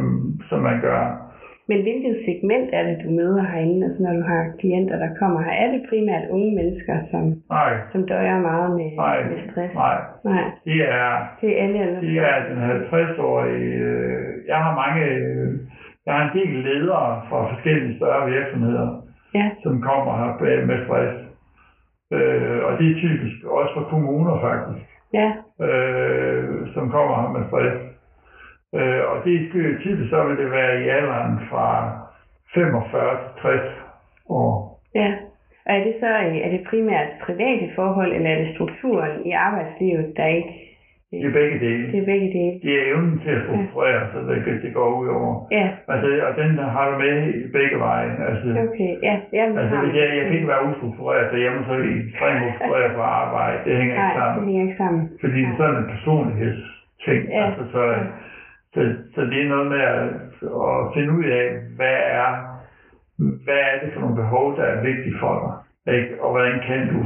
som 0.48 0.58
man 0.62 0.80
gør. 0.80 1.31
Men 1.72 1.82
hvilket 1.82 2.14
segment 2.26 2.68
er 2.72 2.82
det, 2.88 2.96
du 3.04 3.08
møder 3.10 3.42
herinde, 3.52 3.86
altså 3.86 4.02
når 4.02 4.12
du 4.18 4.22
har 4.32 4.42
klienter, 4.60 4.96
der 5.04 5.10
kommer 5.20 5.40
her? 5.42 5.52
Er 5.62 5.68
det 5.72 5.82
primært 5.90 6.24
unge 6.34 6.50
mennesker, 6.58 6.96
som, 7.10 7.22
Nej, 7.58 7.72
som 7.92 8.00
døjer 8.12 8.38
meget 8.50 8.70
med, 8.78 8.90
nej, 8.96 9.18
med 9.30 9.38
stress? 9.50 9.74
nej. 9.74 9.96
Nej. 10.24 10.44
Det 10.64 10.78
er, 11.00 11.08
Det 11.40 11.48
er 11.52 11.62
alle 11.64 11.78
det 12.06 12.18
er 12.30 12.36
den 12.48 12.58
50-årige... 12.70 13.74
øh, 13.88 14.32
Jeg 14.48 14.56
har 14.64 14.72
mange... 14.82 15.00
øh, 15.06 15.48
Jeg 16.06 16.14
har 16.14 16.22
en 16.30 16.38
del 16.38 16.52
ledere 16.68 17.22
fra 17.28 17.38
forskellige 17.52 17.96
større 17.96 18.30
virksomheder, 18.30 18.88
Ja. 19.34 19.46
som 19.62 19.80
kommer 19.88 20.12
her 20.20 20.30
med- 20.44 20.66
med 20.66 20.78
stress. 20.86 21.14
Øh, 22.16 22.58
og 22.66 22.72
det 22.78 22.86
er 22.90 23.00
typisk 23.04 23.36
også 23.44 23.72
fra 23.76 23.84
kommuner 23.90 24.40
faktisk, 24.48 24.86
Ja. 25.14 25.28
øh, 25.66 26.68
som 26.74 26.90
kommer 26.90 27.14
her 27.22 27.28
med 27.38 27.44
stress. 27.48 27.76
Øh, 28.78 29.00
og 29.10 29.16
det 29.24 29.32
er 29.34 29.48
typisk 29.80 30.10
så 30.10 30.24
vil 30.24 30.36
det 30.42 30.50
være 30.50 30.72
i 30.84 30.88
alderen 30.88 31.34
fra 31.50 31.66
45 32.54 33.16
til 33.22 33.42
60 33.42 33.60
år. 34.28 34.80
Ja. 34.94 35.10
Og 35.66 35.72
er 35.76 35.84
det 35.84 35.94
så 36.00 36.06
øh, 36.26 36.36
er 36.46 36.50
det 36.54 36.66
primært 36.70 37.08
private 37.26 37.66
forhold, 37.78 38.10
eller 38.16 38.30
er 38.30 38.38
det 38.42 38.54
strukturen 38.54 39.26
i 39.26 39.32
arbejdslivet, 39.48 40.06
der 40.16 40.26
ikke... 40.26 40.52
øh, 41.12 41.20
Det 41.20 41.28
er 41.30 41.36
begge 41.40 41.58
dele. 41.66 41.82
Det 41.92 41.98
er 42.02 42.08
begge 42.12 42.28
dele. 42.38 42.54
Det 42.64 42.72
er 42.78 42.82
evnen 42.92 43.16
til 43.24 43.30
at 43.36 43.42
strukturere, 43.46 44.02
så 44.12 44.18
det, 44.28 44.62
det 44.64 44.74
går 44.74 44.88
ud 45.00 45.08
over. 45.18 45.32
Ja. 45.58 45.66
Altså, 45.92 46.06
og 46.28 46.32
den 46.42 46.50
der 46.58 46.68
har 46.76 46.84
du 46.90 46.94
med 47.04 47.14
i 47.34 47.48
begge 47.58 47.78
veje. 47.86 48.10
Altså, 48.28 48.46
Okay. 48.68 48.92
Ja. 49.08 49.14
ja 49.38 49.44
men 49.48 49.58
altså 49.58 49.76
hvis 49.82 49.94
jeg, 50.00 50.06
jeg 50.18 50.24
kan 50.26 50.34
ikke 50.38 50.52
være 50.54 50.66
ustruktureret 50.70 51.32
derhjemme, 51.32 51.58
så 51.66 51.72
er 51.72 51.78
jeg 51.78 51.90
ekstremt 52.04 52.42
ustruktureret 52.48 52.92
på 52.98 53.02
arbejde. 53.22 53.58
Det 53.66 53.74
hænger 53.80 53.94
Nej, 53.94 54.04
ikke 54.04 54.14
det 54.18 54.22
sammen. 54.22 54.44
hænger 54.48 54.62
ikke 54.66 54.78
sammen. 54.84 55.02
Fordi 55.22 55.38
det 55.40 55.52
er 55.52 55.56
sådan 55.60 55.76
en 55.82 55.88
personlighedsting. 55.94 57.20
Ja. 57.36 57.40
Altså, 57.46 57.62
så, 57.74 57.82
så, 58.74 58.80
så 59.14 59.20
det 59.20 59.38
er 59.42 59.48
noget 59.48 59.68
med 59.74 59.80
at, 59.80 60.02
at 60.42 60.76
finde 60.94 61.12
ud 61.18 61.24
af, 61.24 61.46
hvad 61.76 61.98
er, 62.22 62.28
hvad 63.44 63.60
er 63.70 63.76
det 63.82 63.92
for 63.92 64.00
nogle 64.00 64.16
behov, 64.16 64.56
der 64.56 64.64
er 64.64 64.82
vigtige 64.82 65.18
for 65.20 65.34
dig. 65.42 65.94
Ikke? 65.94 66.22
Og 66.22 66.30
hvordan 66.30 66.60
kan 66.66 66.80
du, 66.92 66.98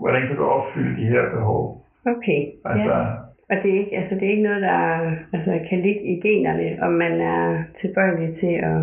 hvordan 0.00 0.26
kan 0.26 0.36
du 0.36 0.44
opfylde 0.44 1.00
de 1.00 1.06
her 1.06 1.30
behov? 1.30 1.86
Okay. 2.06 2.40
Altså, 2.64 2.94
Ja. 2.94 3.04
Og 3.50 3.56
det 3.62 3.70
er 3.70 3.78
ikke, 3.78 3.96
altså, 3.96 4.14
det 4.14 4.24
er 4.26 4.30
ikke 4.30 4.48
noget, 4.50 4.62
der 4.62 4.80
altså, 5.32 5.52
kan 5.68 5.80
ligge 5.80 6.02
i 6.02 6.20
generne, 6.20 6.82
om 6.82 6.92
man 6.92 7.20
er 7.20 7.62
tilbøjelig 7.80 8.38
til 8.40 8.54
at 8.70 8.80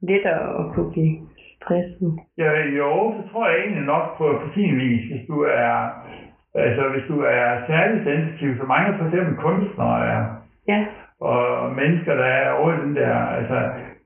lettere 0.00 0.44
at 0.60 0.74
kunne 0.74 0.92
blive 0.92 1.16
stresset. 1.56 2.12
Ja, 2.38 2.50
jo, 2.80 2.90
så 3.16 3.32
tror 3.32 3.48
jeg 3.48 3.58
egentlig 3.58 3.84
nok 3.84 4.18
på, 4.18 4.24
på 4.42 4.48
sin 4.54 4.76
vis, 4.78 5.10
hvis 5.10 5.26
du 5.26 5.42
er, 5.42 5.74
altså 6.54 6.82
hvis 6.92 7.04
du 7.08 7.20
er 7.20 7.46
særlig 7.66 8.04
sensitiv, 8.04 8.56
så 8.56 8.64
mange 8.64 8.98
for 8.98 9.04
eksempel 9.04 9.34
kunstnere 9.36 10.06
er, 10.14 10.24
Ja. 10.68 10.86
Og 11.20 11.72
mennesker, 11.80 12.14
der 12.14 12.24
er 12.24 12.50
over 12.52 12.72
den 12.82 12.96
der, 12.96 13.14
altså, 13.38 13.58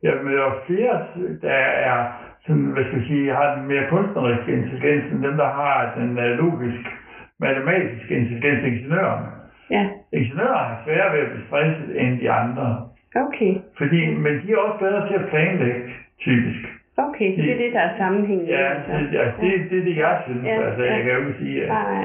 jeg 0.03 0.15
møder 0.25 0.49
flere, 0.67 0.95
der 1.43 1.61
er 1.91 1.99
sådan, 2.47 2.69
hvad 2.75 2.85
skal 2.85 2.99
jeg 2.99 3.07
sige, 3.07 3.35
har 3.35 3.55
den 3.55 3.67
mere 3.69 3.85
kunstneriske 3.91 4.53
intelligens, 4.53 5.13
end 5.13 5.23
dem, 5.23 5.37
der 5.37 5.51
har 5.61 5.95
den 5.99 6.11
uh, 6.19 6.25
logisk 6.25 6.83
matematiske 7.41 8.17
intelligens, 8.17 8.65
ingeniørerne. 8.65 9.27
Ja. 9.71 9.85
Ingeniører 10.13 10.63
har 10.69 10.83
sværere 10.85 11.13
ved 11.15 11.21
at 11.21 11.31
blive 11.31 11.47
stresset 11.47 12.01
end 12.01 12.21
de 12.21 12.31
andre, 12.31 12.89
Okay. 13.17 13.55
fordi, 13.79 14.15
men 14.15 14.33
de 14.43 14.53
er 14.53 14.57
også 14.57 14.79
bedre 14.79 15.09
til 15.09 15.15
at 15.15 15.29
planlægge, 15.31 15.83
typisk. 16.21 16.63
Okay, 16.97 17.37
så 17.37 17.43
det 17.43 17.53
er 17.53 17.57
det, 17.65 17.73
der 17.73 17.81
er 17.81 17.97
sammenhængen. 17.97 18.47
Ja, 18.49 18.69
det, 18.89 19.19
altså, 19.19 19.41
det, 19.41 19.71
det 19.71 19.79
er 19.79 19.85
det, 19.85 19.97
jeg 19.97 20.23
synes. 20.27 20.45
Ja, 20.45 20.63
altså, 20.67 20.83
ja. 20.85 20.95
jeg 20.95 21.05
kan 21.05 21.13
jo 21.13 21.19
ikke 21.19 21.39
sige, 21.39 21.63
at 21.63 21.69
Nej, 21.69 22.05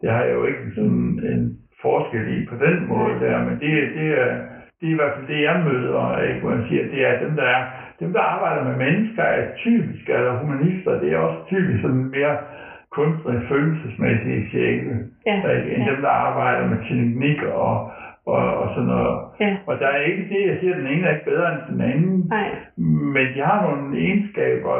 det 0.00 0.10
har 0.10 0.22
jeg 0.22 0.34
jo 0.34 0.44
ikke 0.44 0.60
sådan 0.74 0.90
en 1.32 1.58
forskel 1.86 2.24
i 2.36 2.46
på 2.50 2.56
den 2.64 2.76
måde 2.90 3.12
Nej. 3.14 3.22
der, 3.24 3.36
men 3.46 3.54
det, 3.62 3.72
det, 3.98 4.08
er, 4.24 4.30
det 4.78 4.86
er 4.88 4.94
i 4.94 5.00
hvert 5.00 5.14
fald 5.16 5.26
det, 5.32 5.40
jeg 5.48 5.56
møder, 5.68 6.18
ikke, 6.28 6.40
hvor 6.40 6.52
jeg 6.56 6.64
siger, 6.68 6.82
det 6.92 7.00
er 7.08 7.14
dem, 7.24 7.32
der 7.40 7.46
er, 7.56 7.62
dem, 8.00 8.10
der 8.12 8.20
arbejder 8.34 8.62
med 8.68 8.76
mennesker, 8.84 9.22
er 9.22 9.44
typisk, 9.64 10.04
eller 10.16 10.38
humanister, 10.40 11.00
det 11.00 11.08
er 11.12 11.18
også 11.26 11.38
typisk 11.52 11.78
sådan 11.82 12.04
mere 12.16 12.36
kunstnerisk 12.96 13.48
følelsesmæssige 13.48 14.48
sjæle, 14.50 14.94
Ja, 15.26 15.36
ikke, 15.56 15.74
end 15.74 15.82
ja. 15.84 15.90
dem, 15.90 16.00
der 16.02 16.08
arbejder 16.28 16.68
med 16.68 16.78
teknik 16.88 17.42
og, 17.42 17.90
og, 18.26 18.44
og 18.60 18.68
sådan 18.74 18.88
noget. 18.94 19.18
ja. 19.40 19.56
Og 19.66 19.74
der 19.80 19.88
er 19.88 20.00
ikke 20.10 20.24
det, 20.34 20.40
jeg 20.48 20.56
siger, 20.60 20.72
at 20.74 20.78
den 20.80 20.86
ene 20.86 21.06
er 21.06 21.12
ikke 21.14 21.30
bedre 21.30 21.48
end 21.52 21.62
den 21.72 21.80
anden. 21.90 22.24
Nej, 22.28 22.48
Men 23.14 23.26
de 23.34 23.40
har 23.48 23.58
nogle 23.66 23.98
egenskaber, 23.98 24.74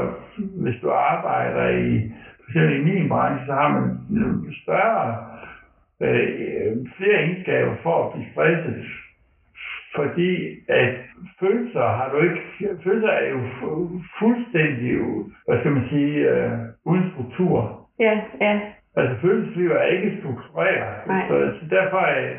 hvis 0.62 0.80
du 0.82 0.90
arbejder 0.90 1.68
i, 1.68 2.12
for 2.40 2.50
eksempel 2.50 2.74
i 2.76 2.84
min 2.84 3.08
branche, 3.08 3.46
så 3.46 3.52
har 3.52 3.68
man 3.68 3.84
større, 4.62 5.14
øh, 6.08 6.72
flere 6.96 7.18
egenskaber 7.24 7.74
for 7.82 7.94
at 8.06 8.12
blive 8.12 8.30
stresset. 8.32 8.84
Fordi 9.96 10.30
at 10.68 10.94
følelser 11.40 11.80
har 11.98 12.08
du 12.12 12.16
ikke, 12.26 12.40
følelser 12.84 13.08
er 13.10 13.28
jo 13.30 13.38
fu- 13.58 14.02
fuldstændig, 14.18 14.92
hvad 15.48 15.58
skal 15.60 15.72
man 15.72 15.84
sige, 15.90 16.14
øh, 16.30 16.50
uden 16.86 17.10
struktur. 17.12 17.80
ja, 18.00 18.20
ja. 18.40 18.60
Altså 18.96 19.14
følelsesliv 19.20 19.70
er 19.70 19.82
ikke 19.82 20.16
struktureret. 20.20 20.94
Så, 21.28 21.34
så 21.60 21.76
derfor, 21.76 21.98
er, 21.98 22.32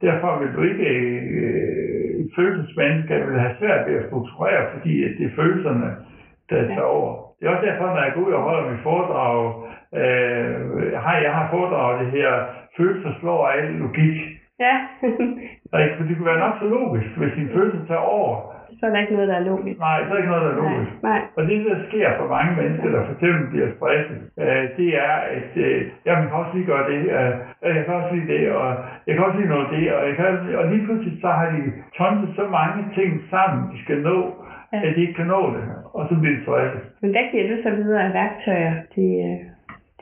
derfor 0.00 0.38
vil 0.38 0.52
du 0.56 0.62
ikke 0.62 0.88
øh, 0.88 2.20
et 2.20 2.30
følelsesmenneske 2.36 3.14
vil 3.26 3.40
have 3.40 3.56
svært 3.58 3.86
ved 3.88 3.94
at 3.96 4.06
strukturere, 4.06 4.62
fordi 4.74 5.04
at 5.04 5.10
det 5.18 5.26
er 5.26 5.36
følelserne, 5.42 5.90
der 6.50 6.56
Ja. 6.56 6.66
tager 6.66 6.82
over. 6.98 7.10
Det 7.40 7.46
er 7.48 7.50
også 7.54 7.66
derfor, 7.66 7.86
når 7.86 8.02
jeg 8.04 8.12
går 8.14 8.20
ud 8.28 8.32
og 8.32 8.42
holder 8.42 8.70
mit 8.70 8.80
foredrag, 8.82 9.36
øh, 10.00 10.92
har 11.04 11.16
jeg 11.26 11.32
har 11.34 11.50
foredraget 11.50 12.00
det 12.00 12.10
her, 12.20 12.32
følelser 12.76 13.10
slår 13.20 13.40
al 13.48 13.64
logik. 13.82 14.16
Ja, 14.66 14.74
Ikke? 15.82 15.94
For 15.96 16.04
det 16.06 16.14
kunne 16.16 16.30
være 16.32 16.44
nok 16.46 16.54
så 16.60 16.66
logisk, 16.78 17.08
hvis 17.18 17.32
din 17.38 17.48
følelse 17.56 17.80
tager 17.88 18.06
over, 18.18 18.34
så 18.78 18.82
er 18.86 18.90
der 18.90 19.00
ikke 19.02 19.14
noget, 19.16 19.28
der 19.32 19.38
er 19.40 19.48
logisk. 19.52 19.78
Nej, 19.86 19.98
så 20.04 20.08
er 20.08 20.12
der 20.14 20.22
ikke 20.22 20.32
noget, 20.34 20.44
der 20.46 20.52
er 20.54 20.60
Nej, 20.62 20.70
logisk. 20.72 20.92
nej. 21.10 21.20
Og 21.36 21.42
det, 21.48 21.56
der 21.70 21.76
sker 21.88 22.08
for 22.20 22.26
mange 22.36 22.52
mennesker, 22.60 22.88
der 22.94 23.00
for 23.06 23.12
eksempel 23.16 23.44
bliver 23.52 23.68
stresset, 23.76 24.18
øh, 24.42 24.64
det 24.78 24.88
er, 25.08 25.14
at 25.38 25.50
øh, 25.66 25.78
jamen, 26.06 26.22
jeg 26.22 26.28
kan 26.30 26.40
også 26.42 26.54
lige 26.56 26.70
gøre 26.72 26.84
det, 26.92 27.00
øh, 27.18 27.32
øh, 27.64 27.72
jeg 27.78 27.84
kan 27.84 27.94
også 28.00 28.10
lige 28.14 28.28
det, 28.34 28.42
og 28.60 28.68
jeg 29.06 29.12
kan 29.14 29.24
også 29.26 29.38
lige 29.40 29.52
nå 29.54 29.60
det, 29.74 29.82
og, 29.96 30.00
jeg 30.08 30.14
kan, 30.16 30.24
også- 30.32 30.56
og 30.60 30.64
lige 30.72 30.84
pludselig 30.86 31.14
så 31.24 31.30
har 31.38 31.46
de 31.54 31.60
tonset 31.98 32.30
så 32.38 32.44
mange 32.58 32.80
ting 32.98 33.10
sammen, 33.34 33.60
de 33.72 33.78
skal 33.84 33.98
nå, 34.10 34.18
Ja. 34.72 34.80
at 34.86 34.90
de 34.96 35.00
ikke 35.04 35.14
kan 35.20 35.26
nå 35.36 35.40
det, 35.56 35.64
og 35.96 36.02
så 36.08 36.14
bliver 36.20 36.36
de 36.36 36.42
stresset. 36.42 36.80
Men 37.02 37.10
hvad 37.14 37.24
giver 37.32 37.46
du 37.50 37.56
så 37.62 37.70
videre 37.78 38.02
af 38.08 38.12
værktøjer? 38.20 38.74
Øh, 39.02 39.36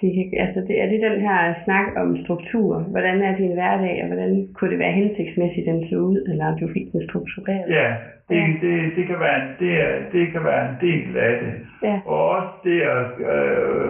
de 0.03 0.09
kan, 0.17 0.27
altså 0.47 0.61
det, 0.69 0.75
er 0.83 0.87
det 0.93 1.01
den 1.09 1.21
her 1.27 1.39
snak 1.65 1.87
om 1.97 2.09
struktur? 2.25 2.73
Hvordan 2.93 3.23
er 3.23 3.37
din 3.37 3.53
hverdag, 3.59 3.95
og 4.03 4.07
hvordan 4.07 4.49
kunne 4.55 4.71
det 4.71 4.79
være 4.79 4.93
hensigtsmæssigt, 5.01 5.67
den 5.67 5.89
så 5.89 5.97
ud, 5.97 6.19
eller 6.31 6.45
om 6.47 6.59
du 6.59 6.69
fik 6.77 6.87
den 6.93 7.03
struktureret? 7.09 7.67
Ja, 7.79 7.89
det, 8.29 8.37
Ja. 8.37 8.47
det, 8.63 8.75
det, 8.97 9.05
kan 9.07 9.19
være 9.25 9.37
en, 9.43 9.49
det, 9.63 9.73
er, 9.87 9.93
det 10.13 10.25
kan 10.33 10.45
være 10.45 10.63
en 10.71 10.77
del 10.87 11.17
af 11.17 11.35
det. 11.43 11.53
Ja. 11.89 11.97
Og 12.07 12.21
også 12.37 12.53
det 12.65 12.81
at, 12.97 13.07
øh, 13.35 13.89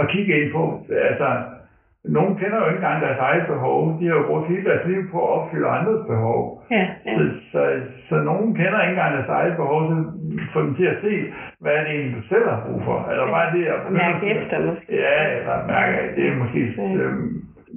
at 0.00 0.04
kigge 0.12 0.32
ind 0.40 0.52
på, 0.52 0.62
altså, 1.10 1.28
nogen 2.08 2.36
kender 2.40 2.58
jo 2.58 2.66
ikke 2.68 2.82
engang 2.82 3.02
deres 3.02 3.18
eget 3.18 3.46
behov. 3.46 4.00
De 4.00 4.06
har 4.06 4.14
jo 4.14 4.26
brugt 4.26 4.48
hele 4.48 4.64
deres 4.70 4.86
liv 4.86 5.00
på 5.12 5.18
at 5.24 5.30
opfylde 5.36 5.68
andres 5.68 6.06
behov. 6.12 6.62
Ja, 6.70 6.86
ja. 7.06 7.14
Så, 7.16 7.22
så, 7.52 7.60
så 8.08 8.16
nogen 8.30 8.54
kender 8.54 8.80
ikke 8.82 8.94
engang 8.96 9.14
deres 9.14 9.28
eget 9.28 9.56
behov, 9.56 9.78
så 9.90 9.96
få 10.52 10.62
dem 10.66 10.74
til 10.74 10.84
at 10.84 10.98
se, 11.04 11.12
hvad 11.60 11.72
er 11.72 11.82
det 11.84 11.90
egentlig, 11.90 12.16
du 12.16 12.22
selv 12.32 12.48
har 12.48 12.60
brug 12.66 12.82
for. 12.84 12.96
Eller 13.10 13.26
bare 13.36 13.52
det 13.56 13.64
at 13.64 13.78
Og 13.86 13.92
mærke 13.92 14.26
efter 14.34 14.56
måske. 14.66 14.86
Ja, 15.04 15.18
eller 15.38 15.56
mærke, 15.66 15.96
det 16.16 16.24
er 16.28 16.36
måske... 16.42 16.60
Ja. 16.78 16.94
Øhm, 17.02 17.28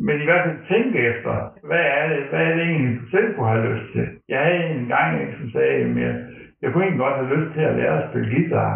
men 0.08 0.16
i 0.22 0.26
hvert 0.26 0.44
fald 0.46 0.58
tænke 0.74 0.98
efter, 1.12 1.34
hvad 1.70 1.84
er 1.98 2.06
det, 2.10 2.20
hvad 2.30 2.44
er 2.50 2.54
det 2.56 2.64
egentlig, 2.64 3.00
du 3.02 3.06
selv 3.16 3.36
kunne 3.36 3.48
have 3.48 3.68
lyst 3.70 3.92
til. 3.94 4.06
Jeg 4.30 4.40
havde 4.40 4.64
en 4.80 4.88
gang 4.88 5.22
en, 5.22 5.34
som 5.40 5.50
sagde, 5.50 5.74
at 5.86 5.98
jeg, 6.06 6.16
jeg 6.62 6.72
kunne 6.72 6.84
egentlig 6.84 7.06
godt 7.06 7.16
have 7.16 7.36
lyst 7.36 7.54
til 7.56 7.62
at 7.62 7.76
lære 7.76 8.04
at 8.04 8.10
spille 8.10 8.30
guitar. 8.36 8.72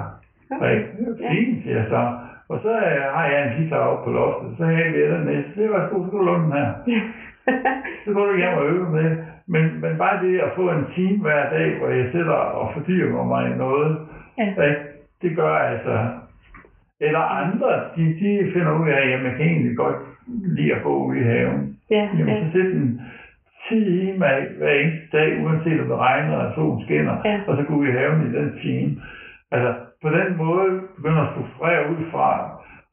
Okay. 0.52 0.76
Ikke? 0.76 0.88
Fint, 1.32 1.64
siger 1.64 1.78
jeg 1.78 1.86
så. 1.90 2.02
Og 2.50 2.60
så 2.64 2.72
øh, 2.90 3.04
har 3.16 3.26
jeg 3.32 3.40
en 3.48 3.54
guitar 3.58 3.78
oppe 3.92 4.04
på 4.06 4.12
loftet, 4.12 4.50
så 4.58 4.64
har 4.66 4.72
jeg 4.72 4.94
den 5.16 5.26
næste. 5.26 5.62
Det 5.62 5.70
var 5.70 5.88
sgu, 5.88 5.98
så 6.12 6.22
låne 6.28 6.44
den 6.44 6.54
her. 6.54 6.70
Så 8.06 8.14
går 8.14 8.26
du 8.26 8.38
hjem 8.38 8.58
og 8.58 8.66
øver 8.70 8.90
med. 8.90 9.18
Men, 9.48 9.64
men 9.82 9.98
bare 9.98 10.26
det 10.26 10.40
at 10.40 10.52
få 10.56 10.70
en 10.70 10.86
time 10.96 11.18
hver 11.22 11.50
dag, 11.50 11.78
hvor 11.78 11.88
jeg 11.90 12.08
sidder 12.12 12.32
og 12.60 12.74
fordyber 12.74 13.24
mig 13.24 13.52
i 13.52 13.58
noget, 13.58 13.98
Ja. 14.38 14.46
ikke? 14.48 14.82
det 15.22 15.36
gør 15.36 15.56
altså... 15.56 16.08
Eller 17.02 17.20
andre, 17.20 17.70
de, 17.96 18.04
de 18.20 18.52
finder 18.54 18.80
ud 18.82 18.90
af, 18.90 19.02
at 19.02 19.10
jeg 19.12 19.20
kan 19.38 19.46
egentlig 19.48 19.78
godt 19.78 19.96
lide 20.28 20.76
at 20.76 20.84
gå 20.84 20.94
ude 21.06 21.20
i 21.20 21.24
haven. 21.24 21.78
ja, 21.92 22.10
Jamen, 22.18 22.28
ja. 22.28 22.46
så 22.46 22.52
sæt 22.52 22.66
en 22.66 23.02
time 23.70 24.26
af 24.28 24.48
hver 24.58 24.70
eneste 24.72 25.18
dag, 25.18 25.44
uanset 25.46 25.82
om 25.82 25.88
det 25.88 25.98
regner 25.98 26.36
og 26.38 26.54
solen 26.56 26.84
skinner, 26.86 27.16
Ja. 27.26 27.40
og 27.48 27.58
så 27.58 27.64
gå 27.64 27.74
ud 27.76 27.88
i 27.88 27.92
haven 27.92 28.22
i 28.28 28.38
den 28.38 28.60
time. 28.62 28.92
Altså, 29.52 29.74
på 30.04 30.10
den 30.18 30.30
måde 30.44 30.68
begynder 30.98 31.22
at 31.26 31.32
strukturere 31.34 31.82
ud 31.92 32.02
fra 32.12 32.28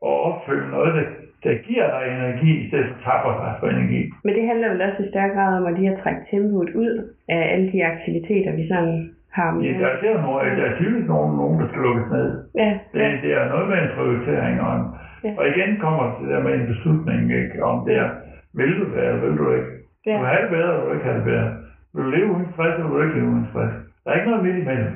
og 0.09 0.15
opfylde 0.29 0.69
noget, 0.77 0.91
der, 0.99 1.05
der 1.45 1.55
giver 1.69 1.87
dig 1.95 2.03
energi, 2.17 2.51
i 2.63 2.69
stedet 2.69 2.87
for 2.91 2.99
tapper 3.07 3.33
dig 3.43 3.53
for 3.61 3.67
energi. 3.75 4.01
Men 4.25 4.33
det 4.37 4.45
handler 4.51 4.69
vel 4.73 4.83
også 4.89 5.03
i 5.03 5.11
større 5.13 5.33
grad 5.37 5.51
om 5.59 5.67
at 5.67 5.75
lige 5.79 5.93
at 5.95 6.01
trække 6.03 6.23
tempoet 6.31 6.71
ud 6.83 6.95
af 7.35 7.41
alle 7.53 7.67
de 7.73 7.79
aktiviteter, 7.93 8.53
vi 8.61 8.65
sådan 8.73 8.97
har 9.39 9.49
med. 9.53 9.63
Ja, 9.67 9.73
der, 9.81 9.87
er, 9.93 9.97
der, 10.03 10.11
er 10.19 10.23
nogle, 10.27 10.57
der 10.59 10.65
er 10.71 10.77
typisk 10.83 11.07
nogen, 11.15 11.37
nogen, 11.41 11.57
der 11.61 11.67
skal 11.69 11.83
lukkes 11.87 12.09
ned. 12.17 12.29
Ja, 12.63 12.71
Det, 12.93 13.01
ja, 13.01 13.09
det 13.23 13.31
er 13.39 13.49
noget 13.53 13.67
med 13.69 13.79
en 13.83 13.91
prioritering, 13.97 14.61
og, 14.67 14.73
en, 14.77 14.85
Ja. 15.25 15.33
og 15.39 15.45
igen 15.53 15.71
kommer 15.85 16.05
det 16.21 16.29
der 16.33 16.43
med 16.47 16.55
en 16.55 16.67
beslutning, 16.73 17.21
ikke, 17.41 17.65
om 17.71 17.77
det 17.87 17.95
er, 18.05 18.09
vil 18.55 18.73
du 18.79 18.85
det, 18.95 19.03
eller 19.09 19.21
vil 19.25 19.39
du 19.39 19.47
ikke? 19.59 19.71
Ja. 20.07 20.13
Du 20.15 20.19
vil 20.19 20.29
have 20.33 20.43
det 20.45 20.51
bedre, 20.57 20.71
eller 20.73 20.85
du 20.87 20.93
ikke 20.93 21.05
have 21.05 21.19
det 21.21 21.25
bedre? 21.33 21.49
Vil 21.95 22.05
du 22.05 22.11
leve 22.11 22.27
uden 22.35 22.47
stress, 22.53 22.75
eller 22.79 22.91
vil 22.91 22.99
du 22.99 23.05
ikke 23.07 23.19
leve 23.19 23.31
uden 23.35 23.47
stress? 23.51 23.73
Der 24.05 24.11
er 24.11 24.15
ikke 24.19 24.31
noget 24.31 24.45
midt 24.45 24.59
imellem. 24.63 24.93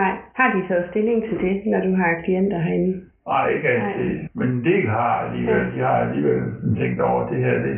Nej. 0.00 0.12
Har 0.38 0.48
de 0.54 0.60
taget 0.68 0.86
stilling 0.90 1.18
til 1.28 1.36
det, 1.44 1.56
når 1.72 1.80
du 1.86 1.92
har 2.00 2.22
klienter 2.24 2.58
herinde? 2.66 2.92
Nej, 3.26 3.48
ikke 3.54 3.68
altid. 3.68 4.28
Men 4.38 4.48
en 4.48 4.64
del 4.64 4.84
har 4.88 5.10
alligevel, 5.24 5.64
de 5.74 5.80
har 5.88 5.96
alligevel 6.04 6.42
tænkt 6.80 7.00
over, 7.00 7.20
at 7.24 7.30
det 7.32 7.44
her, 7.44 7.54
det, 7.66 7.76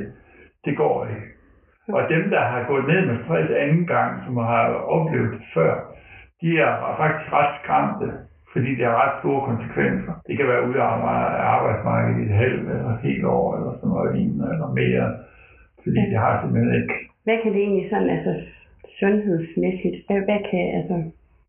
det 0.64 0.76
går 0.76 1.07
ikke. 1.12 1.26
Og 1.96 2.02
dem, 2.14 2.31
der 2.35 2.42
har 2.52 2.61
gået 2.70 2.85
ned 2.90 3.00
med 3.07 3.16
stress 3.24 3.50
anden 3.50 3.87
gang, 3.87 4.11
som 4.24 4.37
har 4.37 4.64
oplevet 4.96 5.31
det 5.33 5.42
før, 5.55 5.72
de 6.42 6.50
er 6.66 6.72
faktisk 7.02 7.33
ret 7.38 7.52
skræmte, 7.61 8.09
fordi 8.52 8.70
det 8.79 8.85
har 8.88 8.96
ret 9.05 9.18
store 9.20 9.40
konsekvenser. 9.50 10.12
Det 10.26 10.35
kan 10.37 10.48
være 10.52 10.66
ude 10.68 10.81
af 10.83 10.90
arbejdsmarkedet 11.57 12.20
i 12.20 12.26
et 12.29 12.37
halvt 12.42 12.68
eller 12.74 12.90
et 12.96 13.05
helt 13.09 13.24
år, 13.24 13.46
eller 13.57 13.72
sådan 13.72 13.88
noget 13.88 14.16
lignende, 14.16 14.46
eller 14.55 14.68
mere. 14.81 15.07
Fordi 15.83 16.00
det 16.11 16.18
har 16.24 16.33
simpelthen 16.40 16.74
ikke 16.81 16.94
Hvad 17.24 17.38
kan 17.42 17.52
det 17.52 17.61
egentlig 17.62 17.88
sådan, 17.90 18.11
altså 18.16 18.33
sundhedsmæssigt, 19.00 19.96
hvad, 20.07 20.20
hvad 20.29 20.40
kan, 20.50 20.64
altså, 20.79 20.96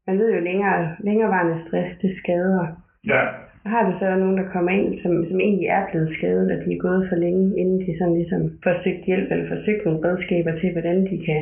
man 0.08 0.18
ved 0.20 0.30
jo 0.36 0.40
længere, 0.50 0.96
længerevarende 1.00 1.58
stress, 1.68 1.90
det 2.02 2.12
skader. 2.22 2.66
Ja, 3.12 3.22
Og 3.66 3.70
har 3.74 3.82
du 3.88 3.92
så 4.00 4.16
nogen, 4.16 4.38
der 4.38 4.48
kommer 4.54 4.72
ind, 4.72 4.90
som, 5.02 5.12
som 5.30 5.40
egentlig 5.40 5.68
er 5.68 5.84
blevet 5.92 6.10
skadet, 6.18 6.52
og 6.54 6.58
de 6.66 6.74
er 6.74 6.80
gået 6.88 7.04
for 7.10 7.16
længe, 7.16 7.44
inden 7.62 7.80
de 7.86 7.92
sådan 8.00 8.14
ligesom 8.22 8.42
får 8.64 8.76
søgt 8.84 9.04
hjælp, 9.10 9.28
eller 9.32 9.48
får 9.52 9.60
søgt 9.66 9.86
nogle 9.86 10.04
redskaber 10.08 10.52
til, 10.60 10.70
hvordan 10.72 10.98
de 11.12 11.18
kan 11.28 11.42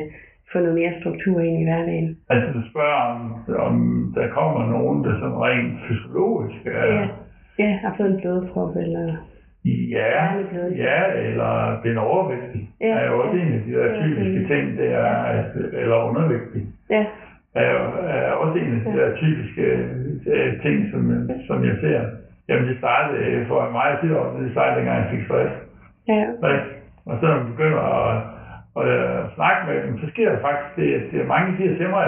få 0.52 0.58
noget 0.58 0.74
mere 0.80 0.92
struktur 1.00 1.40
ind 1.40 1.58
i 1.62 1.64
hverdagen? 1.68 2.16
altså 2.30 2.48
du 2.58 2.62
spørger, 2.70 3.00
om, 3.14 3.20
om 3.68 3.74
der 4.16 4.28
kommer 4.38 4.62
nogen, 4.76 5.04
der 5.04 5.12
sådan 5.20 5.40
rent 5.46 5.72
fysiologisk 5.88 6.60
er, 6.66 6.86
Ja, 6.94 7.08
ja 7.58 7.70
har 7.82 7.94
fået 7.96 8.10
en 8.10 8.20
blodprop, 8.20 8.76
eller... 8.76 9.06
Ja, 9.98 10.14
ja, 10.86 10.98
eller 11.28 11.80
den 11.84 11.98
overvægtig. 11.98 12.70
Ja, 12.80 12.86
Ja, 12.86 12.94
er 12.98 13.06
jo 13.10 13.20
også 13.22 13.36
ja. 13.36 13.42
en 13.42 13.52
af 13.52 13.60
de 13.66 13.72
der 13.72 13.86
Ja, 13.86 14.02
typiske 14.02 14.40
mm. 14.40 14.46
ting, 14.46 14.78
det 14.78 14.88
er, 14.92 15.14
at, 15.38 15.46
eller 15.72 16.08
undervægtig, 16.08 16.62
Ja, 16.90 17.04
er, 17.60 17.66
jo, 17.74 17.82
er 18.16 18.30
også 18.42 18.56
en 18.58 18.72
af 18.76 18.80
de 18.84 18.98
der 18.98 19.16
typiske 19.22 19.64
øh, 20.34 20.50
ting, 20.64 20.76
som, 20.92 21.02
som 21.48 21.64
jeg 21.64 21.76
ser. 21.80 22.00
Jamen 22.48 22.68
det 22.68 22.78
startede 22.78 23.18
øh, 23.24 23.46
for 23.48 23.70
mig 23.78 23.86
at 23.92 23.98
sige, 24.00 24.14
det 24.44 24.52
startede 24.52 24.76
dengang 24.78 24.98
jeg 25.02 25.10
fik 25.14 25.24
stress. 25.26 25.52
ja, 26.08 26.20
Ikke? 26.52 26.64
Og 27.08 27.14
så 27.20 27.24
når 27.26 27.36
man 27.42 27.52
begynder 27.54 27.82
at, 28.00 28.12
at, 28.80 28.88
at 29.20 29.24
snakke 29.36 29.60
med 29.68 29.76
dem, 29.86 29.98
så 29.98 30.06
sker 30.12 30.28
der 30.32 30.40
faktisk 30.48 30.70
det, 30.76 31.20
at 31.20 31.26
mange 31.26 31.56
siger 31.56 31.76
til 31.76 31.88
mig, 31.96 32.06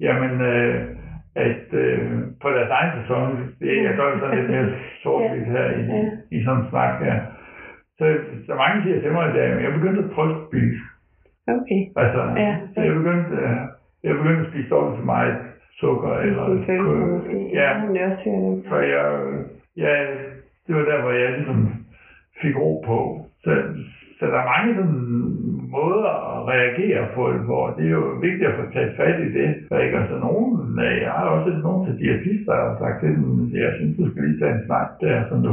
jamen, 0.00 0.32
øh, 0.52 0.74
at 1.48 1.66
øh, 1.72 2.00
på 2.42 2.48
deres 2.56 2.70
egen 2.78 2.92
person, 2.98 3.28
det, 3.60 3.84
jeg 3.86 3.94
gør 3.96 4.10
det 4.10 4.20
sådan 4.20 4.38
lidt 4.38 4.50
mere 4.50 4.68
sort 5.02 5.30
her 5.54 5.66
i, 5.80 5.82
Ja. 5.82 6.02
i 6.36 6.44
sådan 6.44 6.60
en 6.60 6.70
snak 6.70 6.92
her. 7.04 7.16
Så, 7.98 8.04
så 8.46 8.54
mange 8.62 8.82
siger 8.82 9.00
til 9.00 9.12
mig, 9.12 9.24
at 9.28 9.36
øh, 9.44 9.62
jeg 9.64 9.72
begyndte 9.72 10.04
at 10.04 10.10
prøve 10.14 10.30
at 10.34 10.40
spise. 10.48 10.80
okay. 11.56 11.80
Altså, 12.02 12.20
Ja. 12.44 12.52
så 12.74 12.80
jeg 12.80 12.94
begyndte, 12.94 13.30
øh, 13.42 13.56
jeg 14.04 14.14
begyndte 14.16 14.40
at 14.44 14.50
spise 14.50 14.68
dobbelt 14.70 14.98
så 15.00 15.04
meget 15.06 15.34
sukker. 15.80 16.08
Det 16.08 16.16
er 16.16 16.22
Eller, 16.22 16.48
måske. 16.48 16.74
ja, 17.60 17.68
for 18.68 18.78
jeg, 18.94 19.04
jeg, 19.76 19.96
det 20.66 20.74
var 20.76 20.82
der, 20.90 21.00
hvor 21.02 21.10
jeg 21.10 21.30
ligesom 21.36 21.58
fik 22.42 22.56
ro 22.56 22.84
på. 22.86 22.98
Så, 23.44 23.50
så 24.18 24.26
der 24.26 24.38
er 24.40 24.52
mange 24.54 24.74
sådan 24.74 25.00
måder 25.76 26.12
at 26.32 26.48
reagere 26.54 27.02
på 27.14 27.32
det, 27.32 27.40
hvor 27.40 27.64
det 27.76 27.84
er 27.86 27.90
jo 28.00 28.04
vigtigt 28.26 28.50
at 28.50 28.56
få 28.58 28.72
taget 28.72 28.96
fat 28.96 29.20
i 29.26 29.32
det. 29.38 29.48
Der 29.68 29.76
er 29.76 29.82
ikke 29.84 29.98
altså 29.98 30.18
nogen, 30.18 30.78
jeg 31.04 31.12
har 31.12 31.24
også 31.36 31.50
nogen 31.66 31.86
til 31.86 31.98
diætister, 32.02 32.52
der 32.52 32.64
har 32.68 32.76
sagt 32.78 33.00
til 33.00 33.08
dem, 33.16 33.50
jeg 33.64 33.72
synes, 33.76 33.96
du 33.96 34.10
skal 34.10 34.22
lige 34.24 34.38
tage 34.40 34.54
en 34.54 34.66
snak 34.66 34.88
der, 35.00 35.24
så 35.28 35.34
du, 35.46 35.52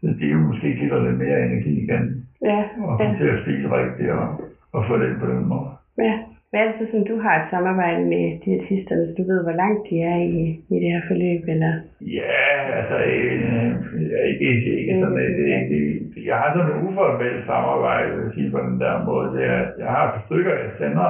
så 0.00 0.06
det 0.18 0.26
er 0.28 0.32
jo 0.32 0.38
måske 0.38 0.76
giver 0.80 1.04
lidt 1.06 1.18
mere 1.18 1.38
energi 1.46 1.72
igen, 1.84 2.04
Ja, 2.42 2.60
og 2.86 3.00
ja, 3.00 3.14
til 3.18 3.28
at 3.34 3.40
spise 3.42 3.66
rigtigt 3.78 4.10
og, 4.10 4.26
og 4.72 4.84
få 4.88 4.98
det 4.98 5.16
på 5.20 5.26
den 5.26 5.48
måde. 5.48 5.70
ja. 5.98 6.14
Hvad 6.50 6.60
er 6.60 6.68
det 6.68 6.76
så, 6.78 6.86
som 6.92 7.02
du 7.10 7.16
har 7.24 7.34
et 7.36 7.50
samarbejde 7.54 8.04
med 8.14 8.24
diætisterne, 8.44 9.04
så 9.06 9.12
du 9.18 9.24
ved, 9.30 9.40
hvor 9.46 9.56
langt 9.62 9.82
de 9.90 9.96
er 10.12 10.18
i, 10.38 10.40
i 10.72 10.76
det 10.82 10.90
her 10.94 11.02
forløb, 11.10 11.42
eller? 11.54 11.72
Ja, 12.20 12.44
altså, 12.78 12.96
øh, 13.12 13.34
jeg, 14.12 14.22
ikke, 14.30 14.44
ikke, 14.52 14.70
ikke 14.80 14.94
sådan, 15.02 15.18
et, 15.26 15.38
et, 15.56 15.70
et, 15.78 16.26
jeg 16.28 16.36
har 16.40 16.48
sådan 16.50 16.70
et 16.70 16.82
uformelt 16.86 17.46
samarbejde, 17.46 18.16
vil 18.16 18.34
sige 18.34 18.50
på 18.50 18.60
den 18.68 18.80
der 18.84 19.04
måde. 19.08 19.28
Det 19.36 19.44
er, 19.54 19.62
jeg 19.82 19.90
har 19.96 20.04
et 20.08 20.22
stykker, 20.26 20.54
jeg 20.64 20.70
sender 20.78 21.08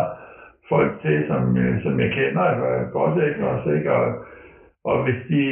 folk 0.73 0.93
til, 1.05 1.17
som, 1.31 1.43
øh, 1.63 1.83
som 1.85 1.95
jeg 2.05 2.11
kender 2.19 2.47
øh, 2.69 2.83
godt, 2.97 3.17
ikke 3.29 3.43
også, 3.53 3.69
ikke? 3.79 3.93
Og, 3.93 4.07
og 4.91 4.97
hvis 5.05 5.21
de, 5.31 5.43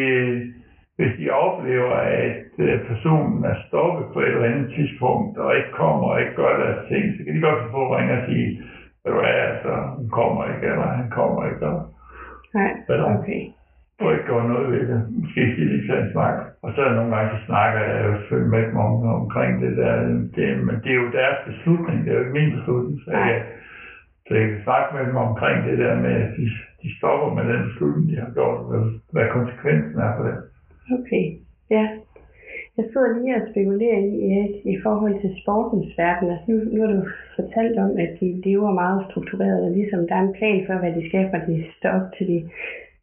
hvis 0.99 1.13
de 1.21 1.27
oplever, 1.31 1.95
at 2.27 2.51
øh, 2.59 2.75
personen 2.89 3.45
er 3.45 3.57
stoppet 3.67 4.05
på 4.13 4.19
et 4.21 4.35
eller 4.35 4.51
andet 4.53 4.69
tidspunkt, 4.77 5.39
og 5.39 5.57
ikke 5.57 5.73
kommer 5.83 6.07
og 6.13 6.21
ikke 6.21 6.35
gør 6.43 6.55
deres 6.65 6.83
ting, 6.91 7.05
så 7.15 7.21
kan 7.25 7.35
de 7.35 7.47
godt 7.49 7.73
få 7.75 7.81
at 7.85 7.93
ringe 7.97 8.15
og 8.19 8.25
sige, 8.31 8.49
du 9.09 9.15
hvad, 9.21 9.39
altså, 9.51 9.73
hun 9.99 10.09
kommer 10.19 10.43
ikke, 10.53 10.67
eller 10.73 10.89
han 11.01 11.11
kommer 11.11 11.41
ikke, 11.51 11.67
og 11.67 11.79
Nej, 12.55 12.73
da? 12.89 12.93
okay. 13.19 13.43
får 14.01 14.13
ikke 14.13 14.29
gjort 14.31 14.47
noget 14.53 14.67
ved 14.73 14.83
det. 14.91 15.01
Måske 15.21 15.41
skal 15.53 15.67
lige 15.67 15.87
tage 15.89 16.03
en 16.05 16.13
snak. 16.13 16.35
Og 16.63 16.69
så 16.75 16.81
er 16.83 16.95
nogle 16.95 17.17
gange, 17.17 17.31
så 17.35 17.39
snakker 17.47 17.81
jeg 17.81 18.07
jo 18.07 18.13
selvfølgelig 18.19 18.51
med 18.57 18.63
dem 18.69 18.77
om, 18.77 18.93
omkring 19.21 19.53
det 19.63 19.77
der. 19.77 19.93
Det, 20.37 20.47
men 20.67 20.77
det 20.83 20.91
er 20.93 21.01
jo 21.03 21.17
deres 21.21 21.39
beslutning, 21.49 21.97
det 22.05 22.11
er 22.11 22.17
jo 22.19 22.25
ikke 22.25 22.39
min 22.41 22.57
beslutning. 22.57 22.97
Så 23.05 23.11
Nej. 23.11 23.21
jeg, 23.21 23.43
så 24.27 24.35
jeg 24.35 24.49
kan 24.49 24.61
snakke 24.67 24.89
med 24.97 25.03
dem 25.09 25.17
omkring 25.17 25.57
det 25.69 25.79
der 25.79 25.95
med, 26.07 26.15
at 26.27 26.31
de, 26.37 26.45
de 26.83 26.89
stopper 26.99 27.29
med 27.37 27.45
den 27.53 27.63
beslutning, 27.69 28.05
de 28.11 28.17
har 28.25 28.31
gjort, 28.39 28.59
hvad, 28.69 28.83
hvad 29.13 29.27
konsekvensen 29.37 29.99
er 30.07 30.13
for 30.17 30.25
det. 30.29 30.37
Okay, 30.97 31.25
ja. 31.71 31.85
Jeg 32.79 32.87
sidder 32.91 33.11
lige 33.19 33.37
og 33.41 33.49
spekulerer 33.51 34.01
i, 34.11 34.13
i, 34.29 34.35
i 34.75 34.77
forhold 34.85 35.15
til 35.21 35.31
sportens 35.43 35.91
verden. 36.03 36.27
Altså 36.33 36.47
nu, 36.51 36.57
nu 36.73 36.79
har 36.83 36.93
du 36.97 37.03
fortalt 37.39 37.77
om, 37.85 37.93
at 38.05 38.11
de 38.21 38.29
lever 38.47 38.71
meget 38.83 39.01
struktureret, 39.09 39.61
og 39.67 39.71
ligesom 39.79 40.01
der 40.09 40.17
er 40.17 40.25
en 40.27 40.37
plan 40.39 40.61
for, 40.67 40.75
hvad 40.81 40.93
de 40.99 41.09
skal, 41.09 41.25
fra 41.31 41.47
de 41.49 41.55
står 41.79 41.93
op 41.99 42.09
til 42.17 42.27
de, 42.33 42.39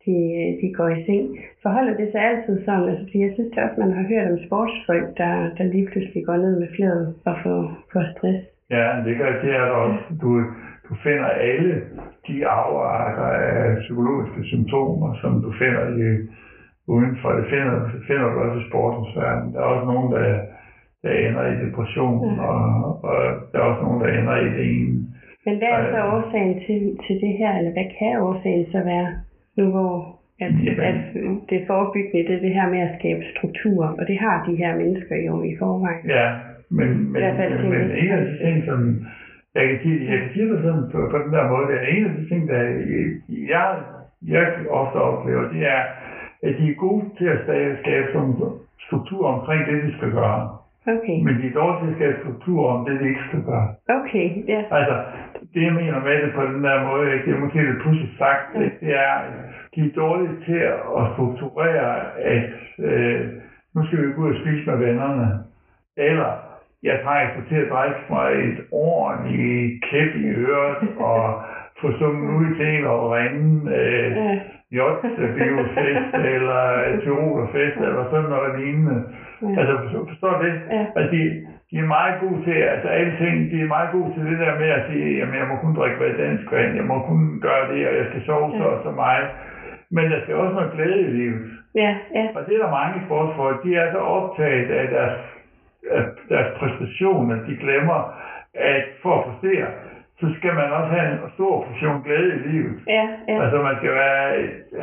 de, 0.05 0.15
de 0.61 0.67
går 0.77 0.89
i 0.97 1.03
seng. 1.05 1.25
Forholder 1.63 1.93
det 1.99 2.07
sig 2.11 2.21
altid 2.29 2.55
sådan? 2.65 2.89
Altså, 2.89 3.03
fordi 3.05 3.19
jeg 3.25 3.31
synes 3.33 3.51
det 3.51 3.63
også, 3.63 3.77
man 3.83 3.93
har 3.97 4.05
hørt 4.11 4.31
om 4.31 4.39
sportsfolk, 4.47 5.07
der, 5.21 5.33
der 5.57 5.63
lige 5.73 5.87
pludselig 5.91 6.21
går 6.25 6.37
ned 6.43 6.53
med 6.59 6.69
flere 6.75 6.97
og 7.29 7.35
får, 7.43 7.59
får 7.93 8.05
stress. 8.13 8.41
Ja, 8.75 8.85
det, 9.05 9.13
gør, 9.19 9.29
det 9.43 9.51
er 9.59 9.65
der 9.69 9.77
også. 9.85 10.03
Du, 10.21 10.29
du 10.87 10.93
finder 11.05 11.29
alle 11.49 11.73
de 12.27 12.35
afarter 12.57 13.29
af 13.51 13.77
psykologiske 13.83 14.41
symptomer, 14.51 15.09
som 15.21 15.31
du 15.45 15.49
finder 15.61 15.83
i, 16.03 16.05
udenfor. 16.87 17.29
Det 17.39 17.45
finder, 17.53 17.75
det 17.93 18.01
finder 18.07 18.27
du 18.31 18.37
også 18.39 18.59
i 18.59 18.69
sportens 18.69 19.11
verden. 19.15 19.53
Der 19.53 19.59
er 19.59 19.69
også 19.73 19.85
nogen, 19.93 20.11
der, 20.15 20.25
der 21.03 21.11
ender 21.27 21.43
i 21.51 21.55
depression, 21.65 22.17
mm. 22.25 22.39
og, 22.49 22.59
og 23.09 23.17
der 23.51 23.57
er 23.59 23.65
også 23.71 23.83
nogen, 23.85 24.01
der 24.01 24.09
ender 24.19 24.35
i 24.45 24.49
det 24.57 24.65
ene. 24.75 24.97
Men 25.45 25.57
hvad 25.57 25.71
er 25.77 25.83
så 25.93 26.01
årsagen 26.15 26.55
til, 26.65 26.79
til 27.05 27.15
det 27.23 27.33
her, 27.39 27.51
eller 27.57 27.73
hvad 27.75 27.87
kan 27.99 28.21
årsagen 28.27 28.65
så 28.71 28.79
være, 28.91 29.09
nu 29.57 29.65
hvor 29.71 30.15
at, 30.39 30.53
at 30.89 31.01
det 31.49 31.59
forebyggende, 31.67 32.27
det 32.27 32.35
er 32.35 32.45
det 32.45 32.53
her 32.59 32.69
med 32.69 32.81
at 32.87 32.95
skabe 32.99 33.23
struktur, 33.33 33.85
og 33.99 34.03
det 34.07 34.17
har 34.19 34.45
de 34.47 34.55
her 34.55 34.75
mennesker 34.75 35.15
jo 35.27 35.43
i 35.43 35.53
forvejen. 35.59 36.05
Ja, 36.17 36.27
men, 36.69 36.87
men, 37.11 37.21
men, 37.39 37.69
men 37.73 37.91
en 38.01 38.11
af 38.17 38.21
de 38.25 38.37
ting, 38.43 38.65
som 38.65 39.05
jeg 39.55 39.67
kan 39.69 39.79
sige, 39.83 40.11
jeg 40.11 40.19
kan 40.19 40.29
sige 40.33 40.49
det 40.51 40.59
sådan 40.63 40.85
på, 40.91 40.97
på 41.11 41.17
den 41.23 41.33
der 41.33 41.49
måde, 41.51 41.67
det 41.67 41.75
er 41.75 41.87
en 41.95 42.05
af 42.05 42.13
de 42.17 42.29
ting, 42.29 42.41
der 42.49 42.61
jeg, 43.53 43.67
jeg 44.27 44.45
ofte 44.69 44.95
oplever, 44.95 45.51
det 45.53 45.61
er, 45.75 45.81
at 46.43 46.53
de 46.57 46.71
er 46.71 46.75
gode 46.75 47.05
til 47.17 47.25
at 47.25 47.39
skabe 47.81 48.07
sådan 48.13 48.35
struktur 48.87 49.27
omkring 49.27 49.61
det, 49.67 49.83
de 49.83 49.97
skal 49.97 50.11
gøre. 50.11 50.57
Okay. 50.87 51.17
Men 51.25 51.33
de 51.41 51.47
er 51.47 51.53
dårlige 51.61 51.81
til 51.81 51.89
at 51.89 51.95
skabe 51.95 52.17
struktur 52.23 52.69
om 52.69 52.85
det, 52.85 52.99
de 52.99 53.07
ikke 53.09 53.27
skal 53.27 53.41
gøre. 53.51 53.67
Okay, 53.99 54.27
ja. 54.47 54.61
Altså, 54.77 54.95
det 55.53 55.61
jeg 55.63 55.73
mener 55.73 55.99
med 55.99 56.21
det 56.23 56.33
på 56.35 56.41
den 56.41 56.63
der 56.63 56.87
måde, 56.87 57.05
det 57.25 57.33
er 57.33 57.39
måske 57.39 57.57
lidt 57.63 57.81
pludselig 57.81 58.11
sagt, 58.17 58.45
ja. 58.55 58.59
det 58.81 58.91
er, 59.05 59.11
de 59.75 59.81
er 59.81 59.95
dårlige 59.95 60.35
til 60.45 60.61
at 60.99 61.03
strukturere, 61.13 62.17
at 62.35 62.53
øh, 62.79 63.19
nu 63.75 63.85
skal 63.85 64.01
vi 64.01 64.13
gå 64.13 64.21
ud 64.21 64.33
og 64.33 64.41
spise 64.41 64.69
med 64.69 64.77
vennerne. 64.85 65.27
Eller, 65.97 66.31
jeg 66.83 66.99
trænger 67.03 67.43
til 67.49 67.55
at 67.55 67.71
drikke 67.73 68.03
mig 68.09 68.27
et 68.31 68.59
ordentligt 68.71 69.83
kæp 69.89 70.15
i 70.15 70.27
øret 70.27 70.89
og 70.97 71.41
få 71.81 71.87
sunget 71.99 72.29
ud 72.39 72.55
til 72.55 72.67
en 72.67 72.85
og 72.85 73.11
ringe 73.11 73.75
øh, 73.75 74.11
ja. 74.11 74.39
Jotbiosfest 74.71 76.13
eller 76.35 76.61
Tyrolerfest 77.01 77.77
eller 77.77 78.03
sådan 78.09 78.29
noget 78.29 78.59
lignende. 78.59 79.03
Ja. 79.41 79.59
Altså, 79.59 79.73
forstår 80.09 80.31
du 80.37 80.45
det? 80.45 80.55
Ja. 80.71 80.85
Altså, 80.95 81.11
de, 81.15 81.21
de 81.71 81.75
er 81.77 81.93
meget 81.97 82.15
gode 82.21 82.39
til, 82.45 82.57
altså 82.73 82.87
alle 82.87 83.13
ting, 83.17 83.51
de 83.51 83.61
er 83.61 83.67
meget 83.67 83.89
gode 83.91 84.13
til 84.13 84.23
det 84.31 84.39
der 84.39 84.59
med 84.59 84.69
at 84.69 84.83
sige, 84.89 85.17
jamen 85.17 85.35
jeg 85.35 85.47
må 85.47 85.55
kun 85.55 85.75
drikke 85.75 85.97
hvad 85.97 86.25
dansk 86.25 86.51
vand, 86.51 86.75
jeg 86.75 86.85
må 86.91 86.97
kun 86.99 87.39
gøre 87.41 87.65
det, 87.71 87.87
og 87.87 87.93
jeg 87.99 88.05
skal 88.09 88.21
sove 88.25 88.51
så 88.57 88.63
og 88.63 88.79
så 88.83 88.91
meget. 88.91 89.27
Men 89.91 90.11
der 90.11 90.21
skal 90.21 90.35
også 90.35 90.53
noget 90.53 90.71
glæde 90.71 91.01
i 91.01 91.11
livet. 91.19 91.41
Ja, 91.75 91.95
ja. 92.15 92.25
Og 92.35 92.41
det 92.45 92.53
er 92.55 92.61
der 92.65 92.77
mange 92.79 93.05
sportsfolk, 93.05 93.63
de 93.63 93.75
er 93.75 93.91
så 93.91 93.97
optaget 93.97 94.71
af 94.71 94.87
deres, 94.87 95.19
af 95.91 96.03
deres 96.29 96.49
præstationer, 96.59 97.35
de 97.47 97.55
glemmer, 97.63 97.99
at 98.53 98.85
for 99.01 99.13
at 99.17 99.25
præstere, 99.25 99.67
så 100.19 100.25
skal 100.37 100.53
man 100.59 100.67
også 100.77 100.91
have 100.95 101.07
en 101.11 101.19
stor 101.37 101.53
portion 101.67 102.03
glæde 102.05 102.29
i 102.35 102.39
livet. 102.51 102.75
Ja, 102.97 103.05
ja. 103.29 103.35
Altså 103.43 103.57
man 103.67 103.75
skal 103.79 103.91
være, 104.03 104.23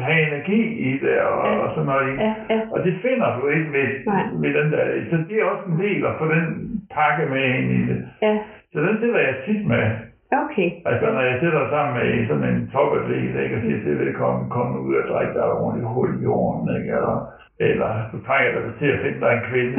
have 0.06 0.20
energi 0.28 0.62
i 0.88 0.90
det 1.04 1.16
og, 1.30 1.38
Ja. 1.46 1.52
og 1.62 1.68
sådan 1.74 1.86
noget. 1.92 2.10
Ja, 2.26 2.32
ja. 2.54 2.60
Og 2.74 2.78
det 2.84 2.94
finder 3.04 3.28
du 3.40 3.42
ikke 3.48 3.70
Nej. 4.06 4.22
ved 4.42 4.52
den 4.58 4.72
der. 4.72 4.84
Så 5.10 5.16
det 5.28 5.36
er 5.40 5.44
også 5.52 5.64
en 5.72 5.78
del 5.84 6.00
at 6.10 6.14
få 6.20 6.24
den 6.34 6.44
pakke 6.96 7.22
med 7.34 7.44
ind 7.58 7.68
i 7.78 7.80
det. 7.90 7.98
Ja, 8.22 8.34
Så 8.72 8.78
den 8.86 8.94
sidder 9.00 9.18
jeg 9.28 9.34
tit 9.46 9.66
med. 9.66 9.82
okay. 10.44 10.68
Altså 10.90 11.06
når 11.16 11.20
jeg 11.30 11.36
sidder 11.40 11.62
sammen 11.74 11.92
med 11.98 12.26
sådan 12.28 12.44
en 12.54 12.70
topatlet, 12.72 13.42
ikke, 13.42 13.56
og 13.56 13.62
siger 13.62 13.78
til 13.84 13.98
vedkommende, 13.98 14.50
kom 14.50 14.66
nu 14.72 14.78
ud 14.88 14.94
og 14.94 15.06
drik 15.12 15.28
dig 15.34 15.44
ordentligt 15.52 15.88
hul 15.94 16.10
i 16.20 16.22
jorden, 16.24 16.76
ikke? 16.76 16.90
Eller, 16.98 17.16
eller 17.60 17.90
du 18.12 18.16
trænger 18.26 18.50
dig 18.52 18.62
til 18.80 18.86
at 18.94 19.00
finde 19.04 19.20
dig 19.20 19.32
en 19.32 19.44
kvinde. 19.50 19.76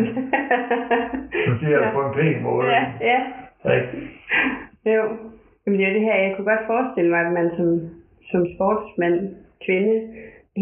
Så 1.46 1.52
siger 1.60 1.72
jeg 1.78 1.82
det 1.86 1.94
på 1.94 2.02
en 2.08 2.14
pæn 2.18 2.44
måde. 2.44 2.68
Ja, 2.72 2.84
ja. 3.12 3.20
Ikke? 3.76 3.88
Jo. 4.86 5.04
Jamen 5.64 5.80
det 5.80 5.88
er 5.88 5.94
det 5.94 6.02
her, 6.08 6.16
jeg 6.24 6.34
kunne 6.36 6.50
godt 6.54 6.66
forestille 6.74 7.10
mig, 7.10 7.20
at 7.26 7.34
man 7.40 7.50
som, 7.58 7.70
som 8.32 8.42
sportsmand, 8.56 9.18
kvinde, 9.66 9.96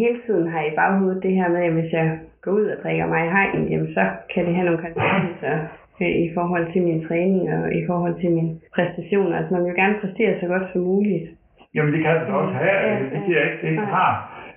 hele 0.02 0.18
tiden 0.26 0.48
har 0.54 0.62
i 0.66 0.76
baghovedet 0.76 1.24
det 1.24 1.34
her 1.40 1.50
med, 1.50 1.62
at 1.70 1.74
hvis 1.74 1.92
jeg 1.94 2.08
går 2.44 2.52
ud 2.52 2.66
og 2.74 2.78
drikker 2.84 3.08
mig 3.08 3.22
i 3.26 3.30
hegnen, 3.36 3.68
jamen 3.72 3.94
så 3.94 4.04
kan 4.34 4.46
det 4.46 4.56
have 4.56 4.66
nogle 4.66 4.82
konsekvenser 4.86 5.54
øh, 6.02 6.08
i 6.26 6.30
forhold 6.38 6.66
til 6.74 6.82
min 6.88 7.06
træning 7.08 7.44
og 7.56 7.74
i 7.80 7.82
forhold 7.90 8.16
til 8.22 8.32
mine 8.32 8.52
præstationer. 8.76 9.38
Altså 9.38 9.54
man 9.54 9.64
vil 9.64 9.70
jo 9.70 9.76
gerne 9.84 9.96
præstere 10.02 10.40
så 10.40 10.48
godt 10.48 10.64
som 10.74 10.82
muligt. 10.82 11.26
Jamen 11.76 11.94
det 11.94 12.02
kan 12.04 12.16
det 12.16 12.34
også 12.42 12.54
have, 12.54 12.78
Ja, 12.88 13.00
det 13.04 13.12
ja. 13.14 13.20
siger 13.26 13.40
jeg 13.40 13.52
ikke, 13.52 13.62
det 13.66 13.72
ikke 13.72 13.92
har. 14.00 14.14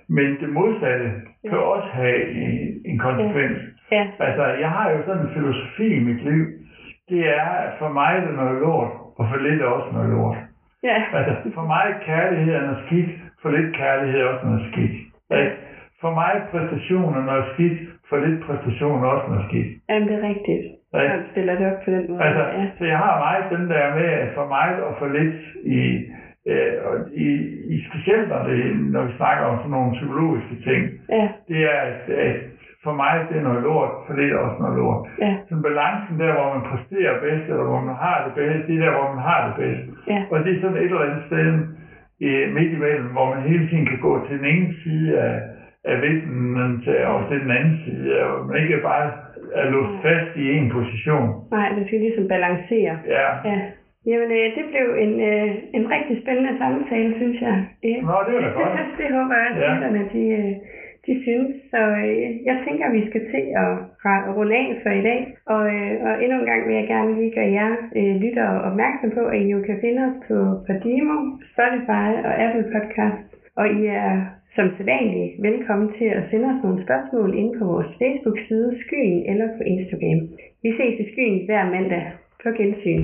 Men 0.07 0.27
det 0.41 0.49
modsatte 0.49 1.05
kan 1.49 1.57
Ja. 1.59 1.67
også 1.75 1.87
have 1.87 2.17
en, 2.41 2.51
en 2.85 2.97
konsekvens. 2.99 3.57
Ja, 3.91 4.03
Altså, 4.19 4.43
jeg 4.63 4.69
har 4.69 4.91
jo 4.91 4.97
sådan 5.05 5.21
en 5.25 5.33
filosofi 5.33 5.87
i 5.99 5.99
mit 5.99 6.21
liv. 6.23 6.45
Det 7.09 7.21
er, 7.39 7.49
at 7.65 7.71
for 7.79 7.89
mig 7.89 8.21
det 8.27 8.35
noget 8.35 8.59
lort, 8.61 8.91
og 9.17 9.23
for 9.29 9.37
lidt 9.45 9.61
er 9.61 9.65
også 9.65 9.89
noget 9.93 10.09
lort. 10.09 10.37
ja, 10.83 10.97
Altså, 11.17 11.33
for 11.57 11.65
mig 11.73 11.85
kærlighed 12.09 12.53
er 12.55 12.61
noget 12.61 12.81
skidt, 12.85 13.09
for 13.41 13.49
lidt 13.49 13.75
kærlighed 13.75 14.19
er 14.21 14.27
også 14.33 14.45
noget 14.45 14.63
skidt. 14.71 14.95
Ikke? 15.39 15.53
For 16.01 16.11
mig 16.21 16.33
præstation 16.51 17.11
er 17.19 17.25
noget 17.31 17.45
skidt, 17.53 17.77
for 18.09 18.17
lidt 18.25 18.39
præstation 18.45 19.03
er 19.03 19.07
også 19.15 19.27
noget 19.31 19.45
skidt. 19.49 19.69
Jamen, 19.89 20.07
det 20.07 20.15
er 20.19 20.27
rigtigt. 20.31 20.63
Ja. 20.93 20.99
Jeg 21.01 21.23
stiller 21.31 21.55
det 21.59 21.65
op 21.71 21.79
på 21.85 21.91
den 21.91 22.03
måde. 22.09 22.21
Altså, 22.23 22.43
ja. 22.57 22.65
så 22.77 22.83
jeg 22.85 22.97
har 22.97 23.13
meget 23.25 23.45
den 23.55 23.69
der 23.69 23.95
med, 23.99 24.09
at 24.23 24.29
for 24.35 24.47
mig 24.47 24.83
og 24.87 24.93
for 24.99 25.07
lidt 25.17 25.35
i, 25.77 25.79
øh, 26.51 26.73
i, 27.25 27.27
i 27.73 27.75
specielt 27.89 28.29
når, 28.29 28.43
det, 28.49 28.59
når 28.93 29.03
vi 29.03 29.13
snakker 29.17 29.43
om 29.45 29.57
sådan 29.57 29.71
nogle 29.71 29.91
psykologiske 29.97 30.55
ting, 30.67 30.81
ja, 31.09 31.27
det 31.47 31.59
er, 31.73 31.79
at, 31.91 32.09
at 32.09 32.35
for 32.85 32.93
mig 33.03 33.13
det 33.29 33.35
er 33.37 33.45
noget 33.49 33.61
lort, 33.69 33.91
for 34.05 34.13
lidt 34.19 34.33
er 34.33 34.39
også 34.45 34.59
noget 34.63 34.77
lort. 34.81 35.01
ja, 35.25 35.31
Så 35.49 35.53
balancen 35.67 36.13
der, 36.21 36.31
hvor 36.37 36.47
man 36.55 36.63
præsterer 36.69 37.13
bedst, 37.25 37.45
eller 37.51 37.65
hvor 37.71 37.81
man 37.89 37.97
har 38.05 38.17
det 38.25 38.31
bedst, 38.41 38.61
det 38.67 38.73
er 38.75 38.81
der, 38.85 38.91
hvor 38.97 39.07
man 39.15 39.23
har 39.29 39.39
det 39.47 39.53
bedst. 39.63 39.83
ja, 40.13 40.19
Og 40.31 40.37
det 40.43 40.49
er 40.51 40.61
sådan 40.61 40.77
et 40.83 40.89
eller 40.91 41.07
andet 41.07 41.23
sted 41.29 41.47
øh, 42.27 42.45
midt 42.55 42.71
imellem, 42.77 43.07
hvor 43.15 43.25
man 43.33 43.41
hele 43.51 43.63
tiden 43.69 43.85
kan 43.91 43.99
gå 44.07 44.11
til 44.27 44.35
den 44.39 44.47
ene 44.53 44.69
side 44.83 45.09
af, 45.27 45.35
af 45.91 45.95
vinden 46.01 46.81
til, 46.83 46.97
og 47.13 47.19
til 47.29 47.37
den 47.43 47.51
anden 47.57 47.77
side, 47.85 48.07
og 48.27 48.33
man 48.47 48.55
ikke 48.63 48.77
bare 48.91 49.05
er 49.61 49.65
låst 49.73 49.95
fast 50.05 50.31
i 50.43 50.45
en 50.57 50.67
position. 50.77 51.27
Nej, 51.51 51.67
det 51.77 51.83
skal 51.87 51.99
ligesom 51.99 52.27
balancere. 52.35 52.93
Ja. 53.17 53.27
Ja. 53.51 53.59
Jamen, 54.09 54.29
øh, 54.39 54.47
det 54.57 54.65
blev 54.71 54.87
en, 55.05 55.13
øh, 55.31 55.49
en 55.77 55.85
rigtig 55.95 56.15
spændende 56.23 56.53
samtale, 56.61 57.11
synes 57.21 57.37
jeg. 57.41 57.55
Ja. 57.83 57.97
Nå, 58.09 58.15
det 58.25 58.31
var 58.35 58.41
da 58.47 58.51
godt. 58.59 58.73
det 58.99 59.07
håber 59.17 59.35
jeg, 59.41 59.47
at 59.51 59.57
Ja. 59.61 60.03
de, 60.13 60.23
øh, 60.39 60.51
de 61.07 61.13
synes. 61.23 61.49
Så 61.71 61.81
øh, 62.05 62.27
jeg 62.49 62.55
tænker, 62.65 62.85
at 62.87 62.93
vi 62.97 63.03
skal 63.09 63.23
til 63.33 63.43
at 63.63 63.71
ra- 64.05 64.27
runde 64.37 64.55
af 64.61 64.67
for 64.83 64.91
i 65.01 65.03
dag. 65.09 65.21
Og, 65.53 65.63
øh, 65.75 65.93
og 66.07 66.13
endnu 66.23 66.35
en 66.39 66.49
gang 66.51 66.61
vil 66.67 66.75
jeg 66.75 66.87
gerne 66.93 67.11
lige 67.19 67.35
gøre 67.37 67.51
jer 67.59 67.71
øh, 67.99 68.15
lytter 68.23 68.47
opmærksom 68.69 69.09
på, 69.17 69.23
at 69.33 69.39
I 69.41 69.47
jo 69.55 69.59
kan 69.67 69.77
finde 69.83 70.01
os 70.07 70.17
på 70.27 70.37
Podimo, 70.67 71.17
Spotify 71.51 72.09
og 72.27 72.33
Apple 72.45 72.67
Podcast. 72.73 73.27
Og 73.59 73.65
I 73.79 73.81
er 73.85 74.15
som 74.55 74.67
sædvanligt 74.77 75.33
velkommen 75.49 75.89
til 75.97 76.05
at 76.17 76.23
sende 76.29 76.47
os 76.53 76.63
nogle 76.63 76.83
spørgsmål 76.85 77.29
ind 77.41 77.51
på 77.59 77.65
vores 77.65 77.91
Facebook-side 78.01 78.69
Skyen 78.81 79.19
eller 79.31 79.47
på 79.57 79.63
Instagram. 79.73 80.19
Vi 80.63 80.69
ses 80.77 80.99
i 81.03 81.11
Skyen 81.11 81.45
hver 81.45 81.63
mandag. 81.73 82.05
På 82.43 82.49
gensyn. 82.57 83.03